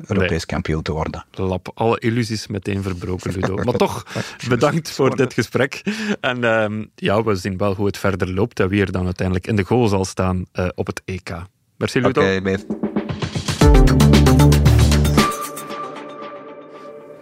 Europees 0.05 0.29
nee. 0.29 0.45
kampioen 0.45 0.81
te 0.81 0.91
worden. 0.91 1.25
Lap, 1.31 1.71
alle 1.73 1.99
illusies 1.99 2.47
meteen 2.47 2.81
verbroken, 2.81 3.31
Ludo. 3.31 3.55
maar 3.55 3.73
toch, 3.73 4.05
bedankt 4.49 4.91
voor 4.91 5.15
dit 5.15 5.33
gesprek. 5.33 5.81
En 6.21 6.43
uh, 6.43 6.85
ja, 6.95 7.23
we 7.23 7.35
zien 7.35 7.57
wel 7.57 7.75
hoe 7.75 7.85
het 7.85 7.97
verder 7.97 8.33
loopt 8.33 8.59
en 8.59 8.67
wie 8.69 8.81
er 8.81 8.91
dan 8.91 9.05
uiteindelijk 9.05 9.47
in 9.47 9.55
de 9.55 9.63
goal 9.63 9.87
zal 9.87 10.05
staan 10.05 10.45
uh, 10.53 10.67
op 10.75 10.87
het 10.87 11.01
EK. 11.05 11.29
Merci, 11.77 12.01
Ludo. 12.01 12.21
Oké, 12.21 12.39
okay, 12.39 12.57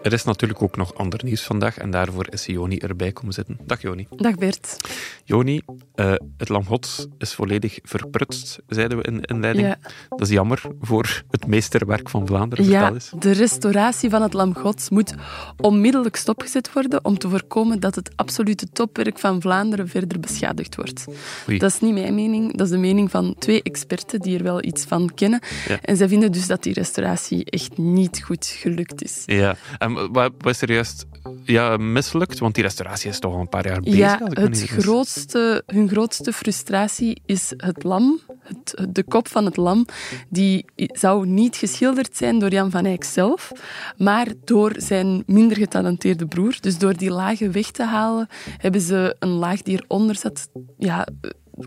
Er 0.05 0.13
is 0.13 0.23
natuurlijk 0.23 0.61
ook 0.61 0.77
nog 0.77 0.95
ander 0.95 1.19
nieuws 1.23 1.41
vandaag 1.41 1.77
en 1.77 1.91
daarvoor 1.91 2.27
is 2.29 2.45
Joni 2.45 2.77
erbij 2.77 3.11
komen 3.11 3.33
zitten. 3.33 3.57
Dag 3.63 3.81
Joni. 3.81 4.07
Dag 4.09 4.35
Bert. 4.35 4.77
Joni, 5.23 5.61
uh, 5.95 6.13
het 6.37 6.49
Lam 6.49 6.65
Gods 6.65 7.07
is 7.17 7.33
volledig 7.33 7.79
verprutst, 7.83 8.59
zeiden 8.67 8.97
we 8.97 9.03
in 9.03 9.21
de 9.21 9.27
inleiding. 9.27 9.67
Ja. 9.67 9.77
Dat 10.09 10.21
is 10.21 10.29
jammer 10.29 10.61
voor 10.81 11.23
het 11.29 11.47
meesterwerk 11.47 12.09
van 12.09 12.27
Vlaanderen. 12.27 12.65
Ja, 12.65 12.93
de 13.19 13.31
restauratie 13.31 14.09
van 14.09 14.21
het 14.21 14.33
Lam 14.33 14.55
Gods 14.55 14.89
moet 14.89 15.13
onmiddellijk 15.57 16.15
stopgezet 16.15 16.73
worden 16.73 17.05
om 17.05 17.17
te 17.17 17.29
voorkomen 17.29 17.79
dat 17.79 17.95
het 17.95 18.11
absolute 18.15 18.67
topwerk 18.71 19.19
van 19.19 19.41
Vlaanderen 19.41 19.87
verder 19.87 20.19
beschadigd 20.19 20.75
wordt. 20.75 21.05
Oei. 21.49 21.57
Dat 21.57 21.71
is 21.71 21.79
niet 21.79 21.93
mijn 21.93 22.15
mening, 22.15 22.57
dat 22.57 22.67
is 22.67 22.73
de 22.73 22.79
mening 22.79 23.11
van 23.11 23.35
twee 23.39 23.63
experten 23.63 24.19
die 24.19 24.37
er 24.37 24.43
wel 24.43 24.63
iets 24.63 24.83
van 24.83 25.13
kennen. 25.13 25.39
Ja. 25.67 25.79
En 25.81 25.97
zij 25.97 26.07
vinden 26.07 26.31
dus 26.31 26.47
dat 26.47 26.63
die 26.63 26.73
restauratie 26.73 27.45
echt 27.45 27.77
niet 27.77 28.23
goed 28.23 28.45
gelukt 28.45 29.03
is. 29.03 29.23
Ja, 29.25 29.55
en 29.77 29.94
wat 30.12 30.34
is 30.43 30.62
er 30.62 30.71
juist 30.71 31.05
ja, 31.43 31.77
mislukt? 31.77 32.39
Want 32.39 32.55
die 32.55 32.63
restauratie 32.63 33.10
is 33.10 33.19
toch 33.19 33.34
al 33.34 33.39
een 33.39 33.49
paar 33.49 33.67
jaar 33.67 33.79
bezig. 33.79 33.97
Ja, 33.97 34.19
het 34.23 34.62
grootste, 34.62 35.63
hun 35.65 35.89
grootste 35.89 36.34
frustratie 36.34 37.21
is 37.25 37.53
het 37.58 37.84
lam, 37.84 38.19
het, 38.39 38.86
de 38.89 39.03
kop 39.03 39.27
van 39.27 39.45
het 39.45 39.58
lam. 39.58 39.86
Die 40.29 40.65
zou 40.75 41.27
niet 41.27 41.55
geschilderd 41.55 42.17
zijn 42.17 42.39
door 42.39 42.49
Jan 42.49 42.71
van 42.71 42.86
Eyck 42.86 43.03
zelf, 43.03 43.51
maar 43.97 44.27
door 44.43 44.73
zijn 44.77 45.23
minder 45.25 45.58
getalenteerde 45.58 46.25
broer. 46.25 46.58
Dus 46.62 46.77
door 46.77 46.97
die 46.97 47.12
lagen 47.12 47.51
weg 47.51 47.71
te 47.71 47.84
halen, 47.84 48.27
hebben 48.58 48.81
ze 48.81 49.15
een 49.19 49.29
laag 49.29 49.62
die 49.62 49.84
eronder 49.84 50.15
zat 50.15 50.49
ja, 50.77 51.08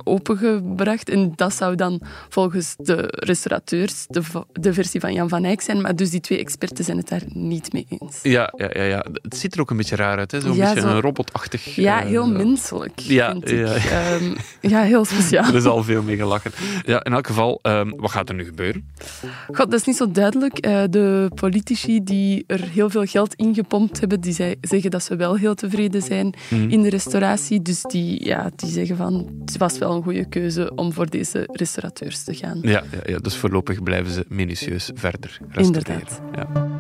opengebracht. 0.05 1.09
En 1.09 1.33
dat 1.37 1.55
zou 1.55 1.75
dan 1.75 2.01
volgens 2.29 2.75
de 2.77 3.05
restaurateurs 3.11 4.07
de, 4.09 4.23
de 4.53 4.73
versie 4.73 5.01
van 5.01 5.13
Jan 5.13 5.29
van 5.29 5.45
Eyck 5.45 5.61
zijn. 5.61 5.81
Maar 5.81 5.97
dus 5.97 6.11
die 6.11 6.21
twee 6.21 6.39
experten 6.39 6.85
zijn 6.85 6.97
het 6.97 7.09
daar 7.09 7.23
niet 7.29 7.73
mee 7.73 7.87
eens. 7.89 8.19
Ja, 8.23 8.53
ja, 8.57 8.71
ja, 8.73 8.83
ja. 8.83 9.05
het 9.23 9.37
ziet 9.37 9.55
er 9.55 9.61
ook 9.61 9.71
een 9.71 9.77
beetje 9.77 9.97
raar 9.97 10.19
uit. 10.19 10.37
Zo'n 10.39 10.57
beetje 10.57 10.81
een 10.81 11.01
robotachtig... 11.01 11.75
Ja, 11.75 11.99
heel 11.99 12.29
uh, 12.29 12.37
menselijk, 12.37 12.99
ja, 12.99 13.31
vind 13.31 13.51
ja. 13.51 13.75
ik. 13.75 14.21
Um, 14.21 14.37
ja, 14.61 14.83
heel 14.83 15.05
speciaal. 15.05 15.49
er 15.49 15.55
is 15.55 15.65
al 15.65 15.83
veel 15.83 16.03
mee 16.03 16.17
gelachen. 16.17 16.51
Ja, 16.85 17.05
in 17.05 17.13
elk 17.13 17.27
geval, 17.27 17.59
um, 17.63 17.97
wat 17.97 18.11
gaat 18.11 18.29
er 18.29 18.35
nu 18.35 18.45
gebeuren? 18.45 18.89
God, 19.47 19.71
dat 19.71 19.81
is 19.81 19.85
niet 19.85 19.97
zo 19.97 20.11
duidelijk. 20.11 20.67
Uh, 20.67 20.83
de 20.91 21.31
politici 21.35 22.05
die 22.05 22.45
er 22.47 22.61
heel 22.69 22.91
veel 22.91 23.05
geld 23.05 23.35
in 23.35 23.55
gepompt 23.55 24.01
hebben, 24.01 24.21
die 24.21 24.33
zeggen 24.61 24.91
dat 24.91 25.03
ze 25.03 25.17
wel 25.17 25.35
heel 25.35 25.55
tevreden 25.55 26.03
zijn 26.03 26.35
mm. 26.51 26.71
in 26.71 26.83
de 26.83 26.89
restauratie. 26.89 27.63
Dus 27.63 27.83
die, 27.83 28.25
ja, 28.25 28.51
die 28.57 28.71
zeggen 28.71 28.97
van, 28.97 29.29
het 29.45 29.57
was 29.57 29.78
wel 29.79 29.97
een 29.97 30.03
goede 30.03 30.25
keuze 30.25 30.75
om 30.75 30.93
voor 30.93 31.11
deze 31.11 31.49
restaurateurs 31.53 32.25
te 32.25 32.35
gaan. 32.35 32.59
Ja, 32.63 32.83
ja, 32.91 33.01
ja 33.07 33.19
dus 33.19 33.37
voorlopig 33.37 33.83
blijven 33.83 34.13
ze 34.13 34.25
minutieus 34.29 34.91
verder 34.95 35.39
restaureren. 35.49 35.65
Inderdaad. 35.65 36.21
Ja. 36.35 36.77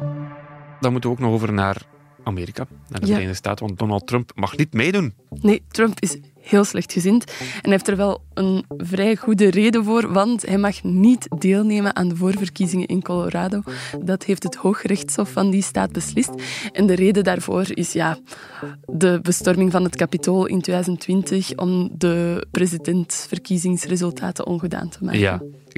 Dan 0.81 0.93
moeten 0.93 1.11
we 1.11 1.17
ook 1.17 1.23
nog 1.23 1.33
over 1.33 1.53
naar 1.53 1.83
Amerika, 2.25 2.67
naar 2.89 3.01
de 3.01 3.07
Verenigde 3.07 3.35
Staten, 3.35 3.67
want 3.67 3.79
Donald 3.79 4.07
Trump 4.07 4.33
mag 4.35 4.57
niet 4.57 4.73
meedoen. 4.73 5.15
Nee, 5.41 5.63
Trump 5.69 6.01
is 6.01 6.17
heel 6.49 6.65
slecht 6.65 6.93
gezind. 6.93 7.25
En 7.25 7.61
hij 7.61 7.71
heeft 7.71 7.89
er 7.89 7.97
wel 7.97 8.21
een 8.35 8.65
vrij 8.69 9.17
goede 9.17 9.51
reden 9.51 9.85
voor, 9.85 10.13
want 10.13 10.47
hij 10.47 10.59
mag 10.59 10.83
niet 10.83 11.29
deelnemen 11.39 11.97
aan 11.97 12.09
de 12.09 12.17
voorverkiezingen 12.17 12.87
in 12.87 13.03
Colorado. 13.03 13.63
Dat 14.05 14.25
heeft 14.25 14.43
het 14.43 14.55
Hooggerechtshof 14.55 15.31
van 15.31 15.51
die 15.51 15.63
staat 15.63 15.93
beslist. 15.93 16.31
En 16.73 16.87
de 16.87 16.95
reden 16.95 17.25
daarvoor 17.25 17.67
is 17.69 17.93
ja, 17.93 18.19
de 18.87 19.19
bestorming 19.23 19.73
van 19.73 19.85
het 19.85 19.97
Capitool 19.97 20.47
in 20.47 20.61
2020 20.61 21.57
om 21.57 21.91
de 21.93 22.47
presidentsverkiezingsresultaten 22.51 24.47
ongedaan 24.47 24.89
te 24.89 25.05
maken. 25.05 25.21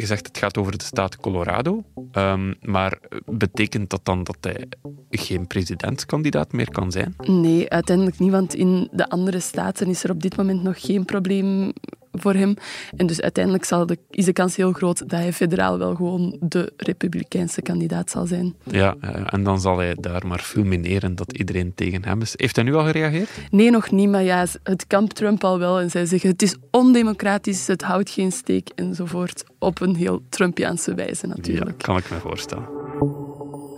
Je 0.00 0.06
zegt 0.06 0.26
het 0.26 0.38
gaat 0.38 0.58
over 0.58 0.78
de 0.78 0.84
staat 0.84 1.16
Colorado, 1.16 1.84
um, 2.12 2.54
maar 2.62 2.98
betekent 3.24 3.90
dat 3.90 4.00
dan 4.02 4.24
dat 4.24 4.36
hij 4.40 4.68
geen 5.10 5.46
presidentskandidaat 5.46 6.52
meer 6.52 6.70
kan 6.70 6.90
zijn? 6.90 7.14
Nee, 7.22 7.70
uiteindelijk 7.70 8.18
niet, 8.18 8.30
want 8.30 8.54
in 8.54 8.88
de 8.92 9.08
andere 9.08 9.40
staten 9.40 9.86
is 9.86 10.04
er 10.04 10.10
op 10.10 10.22
dit 10.22 10.36
moment 10.36 10.62
nog 10.62 10.80
geen 10.80 11.04
probleem 11.04 11.72
voor 12.12 12.34
hem. 12.34 12.54
En 12.96 13.06
dus 13.06 13.20
uiteindelijk 13.20 13.64
zal 13.64 13.86
de, 13.86 13.98
is 14.10 14.24
de 14.24 14.32
kans 14.32 14.56
heel 14.56 14.72
groot 14.72 14.98
dat 14.98 15.10
hij 15.10 15.32
federaal 15.32 15.78
wel 15.78 15.94
gewoon 15.94 16.36
de 16.40 16.72
republikeinse 16.76 17.62
kandidaat 17.62 18.10
zal 18.10 18.26
zijn. 18.26 18.54
Ja, 18.64 18.96
en 19.26 19.42
dan 19.42 19.60
zal 19.60 19.78
hij 19.78 19.94
daar 20.00 20.26
maar 20.26 20.38
fulmineren 20.38 21.14
dat 21.14 21.32
iedereen 21.32 21.72
tegen 21.74 22.04
hem 22.04 22.20
is. 22.20 22.32
Heeft 22.36 22.56
hij 22.56 22.64
nu 22.64 22.74
al 22.74 22.84
gereageerd? 22.84 23.28
Nee, 23.50 23.70
nog 23.70 23.90
niet, 23.90 24.08
maar 24.08 24.22
ja, 24.22 24.46
het 24.62 24.86
kamp 24.86 25.12
Trump 25.12 25.44
al 25.44 25.58
wel. 25.58 25.80
En 25.80 25.90
zij 25.90 26.06
zeggen 26.06 26.30
het 26.30 26.42
is 26.42 26.56
ondemocratisch, 26.70 27.66
het 27.66 27.82
houdt 27.82 28.10
geen 28.10 28.32
steek 28.32 28.68
enzovoort. 28.74 29.44
Op 29.58 29.80
een 29.80 29.96
heel 29.96 30.22
Trumpiaanse 30.28 30.94
wijze 30.94 31.26
natuurlijk. 31.26 31.80
Ja, 31.80 31.86
kan 31.86 31.96
ik 31.96 32.10
me 32.10 32.16
voorstellen. 32.16 33.19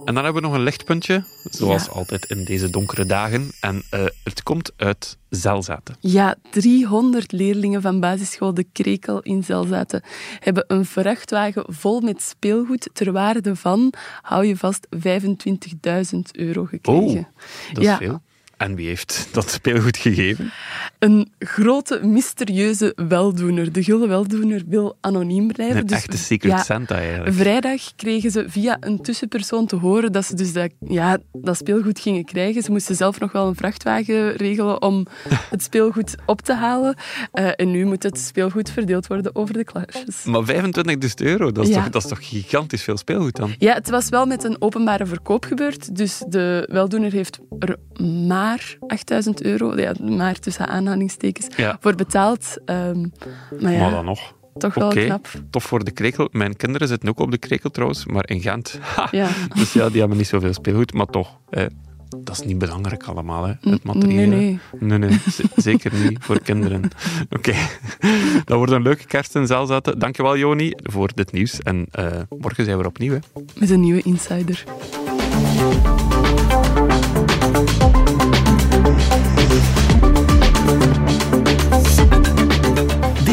En 0.05 0.15
dan 0.15 0.25
hebben 0.25 0.43
we 0.43 0.49
nog 0.49 0.57
een 0.57 0.63
lichtpuntje, 0.63 1.25
zoals 1.51 1.89
altijd 1.89 2.25
in 2.25 2.45
deze 2.45 2.71
donkere 2.71 3.07
dagen. 3.07 3.51
En 3.61 3.83
uh, 3.95 4.05
het 4.25 4.43
komt 4.43 4.73
uit 4.77 5.19
Zelzaten. 5.29 5.97
Ja, 6.01 6.37
300 6.51 7.33
leerlingen 7.33 7.83
van 7.83 8.01
basisschool 8.01 8.55
De 8.55 8.67
Krekel 8.73 9.21
in 9.21 9.45
Zelzaten 9.45 10.03
hebben 10.39 10.65
een 10.67 10.85
vrachtwagen 10.85 11.65
vol 11.67 12.01
met 12.01 12.23
speelgoed 12.23 12.91
ter 12.93 13.13
waarde 13.13 13.57
van, 13.57 13.93
hou 14.23 14.47
je 14.47 14.57
vast, 14.57 14.87
25.000 14.97 15.01
euro 16.33 16.65
gekregen. 16.65 17.03
Oh, 17.03 17.25
dat 17.73 17.83
is 17.83 17.85
ja. 17.85 17.97
veel. 17.97 18.23
En 18.57 18.75
wie 18.75 18.87
heeft 18.87 19.29
dat 19.33 19.51
speelgoed 19.51 19.97
gegeven? 19.97 20.53
Een 21.03 21.33
grote, 21.39 22.01
mysterieuze 22.03 22.97
weldoener. 23.09 23.73
De 23.73 23.83
gulden 23.83 24.09
weldoener 24.09 24.63
wil 24.67 24.97
anoniem 25.01 25.53
blijven. 25.53 25.77
Een 25.77 25.87
dus, 25.87 25.97
echte 25.97 26.17
Secret 26.17 26.65
Santa 26.65 26.95
eigenlijk. 26.95 27.35
Vrijdag 27.35 27.95
kregen 27.97 28.31
ze 28.31 28.45
via 28.49 28.77
een 28.81 29.03
tussenpersoon 29.03 29.67
te 29.67 29.77
horen 29.77 30.13
dat 30.13 30.25
ze 30.25 30.35
dus 30.35 30.53
dat, 30.53 30.71
ja, 30.89 31.19
dat 31.33 31.57
speelgoed 31.57 32.01
gingen 32.01 32.25
krijgen. 32.25 32.63
Ze 32.63 32.71
moesten 32.71 32.97
zelf 32.97 33.21
nog 33.21 33.33
wel 33.33 33.47
een 33.47 33.55
vrachtwagen 33.55 34.37
regelen 34.37 34.83
om 34.83 35.07
het 35.51 35.63
speelgoed 35.63 36.15
op 36.27 36.41
te 36.41 36.55
halen. 36.55 36.97
Uh, 37.33 37.51
en 37.57 37.71
nu 37.71 37.85
moet 37.85 38.03
het 38.03 38.19
speelgoed 38.19 38.71
verdeeld 38.71 39.07
worden 39.07 39.35
over 39.35 39.55
de 39.55 39.65
klasjes. 39.65 40.25
Maar 40.25 40.45
25 40.45 41.15
euro, 41.27 41.53
dat 41.53 41.69
is, 41.69 41.75
toch, 41.75 41.91
dat 41.91 42.03
is 42.03 42.09
toch 42.09 42.29
gigantisch 42.29 42.83
veel 42.83 42.97
speelgoed 42.97 43.37
dan? 43.37 43.55
Ja, 43.59 43.75
het 43.75 43.91
was 43.91 44.09
wel 44.09 44.27
met 44.27 44.45
een 44.45 44.57
openbare 44.59 45.07
verkoop 45.07 45.45
gebeurd. 45.45 45.97
Dus 45.97 46.23
de 46.29 46.69
weldoener 46.71 47.13
heeft 47.13 47.39
er 47.59 47.77
maar 48.27 48.41
maar 48.43 48.77
8000 48.87 49.43
euro, 49.43 49.81
ja, 49.81 49.93
maar 50.01 50.39
tussen 50.39 50.69
aanhalingstekens, 50.69 50.92
voor 51.81 51.95
betaald. 51.95 52.57
Um, 52.67 53.13
maar, 53.61 53.73
ja, 53.73 53.81
maar 53.81 53.91
dan 53.91 54.05
nog. 54.05 54.35
Toch 54.59 54.75
wel 54.75 54.89
knap. 54.89 55.29
Tof 55.51 55.65
voor 55.65 55.85
de 55.85 55.91
krekel. 55.91 56.29
Mijn 56.33 56.57
kinderen 56.57 56.89
zitten 56.89 57.09
ook 57.09 57.21
op 57.21 57.31
de 57.31 57.39
krekel 57.39 57.71
trouwens, 57.71 58.07
maar 58.07 58.29
in 58.29 58.41
Gent. 58.41 58.79
Ja. 59.11 59.29
dus 59.59 59.73
ja, 59.73 59.89
die 59.89 59.99
hebben 60.01 60.19
niet 60.19 60.27
zoveel 60.27 60.53
speelgoed, 60.53 60.93
maar 60.93 61.07
toch. 61.07 61.39
dat 62.09 62.31
is 62.31 62.43
niet 62.43 62.59
belangrijk 62.59 63.03
allemaal, 63.03 63.45
hè, 63.45 63.71
het 63.71 63.83
materiaal. 63.83 64.29
Nee, 64.29 64.61
nee. 64.81 64.99
nee, 64.99 65.21
zeker 65.57 65.93
niet 65.95 66.19
voor 66.21 66.41
kinderen. 66.41 66.83
Oké, 67.37 67.55
dat 68.45 68.57
wordt 68.57 68.73
een 68.73 68.83
leuke 68.83 69.07
kerst 69.07 69.35
in 69.35 69.47
Zelzaten. 69.47 69.99
Dankjewel, 69.99 70.37
Joni, 70.37 70.73
voor 70.77 71.11
dit 71.15 71.33
nieuws. 71.33 71.61
En 71.61 71.87
uh, 71.99 72.07
morgen 72.39 72.65
zijn 72.65 72.79
we 72.79 72.87
opnieuw. 72.87 73.13
Hè. 73.13 73.19
Met 73.59 73.71
een 73.71 73.81
nieuwe 73.81 74.03
Insider. 74.03 74.65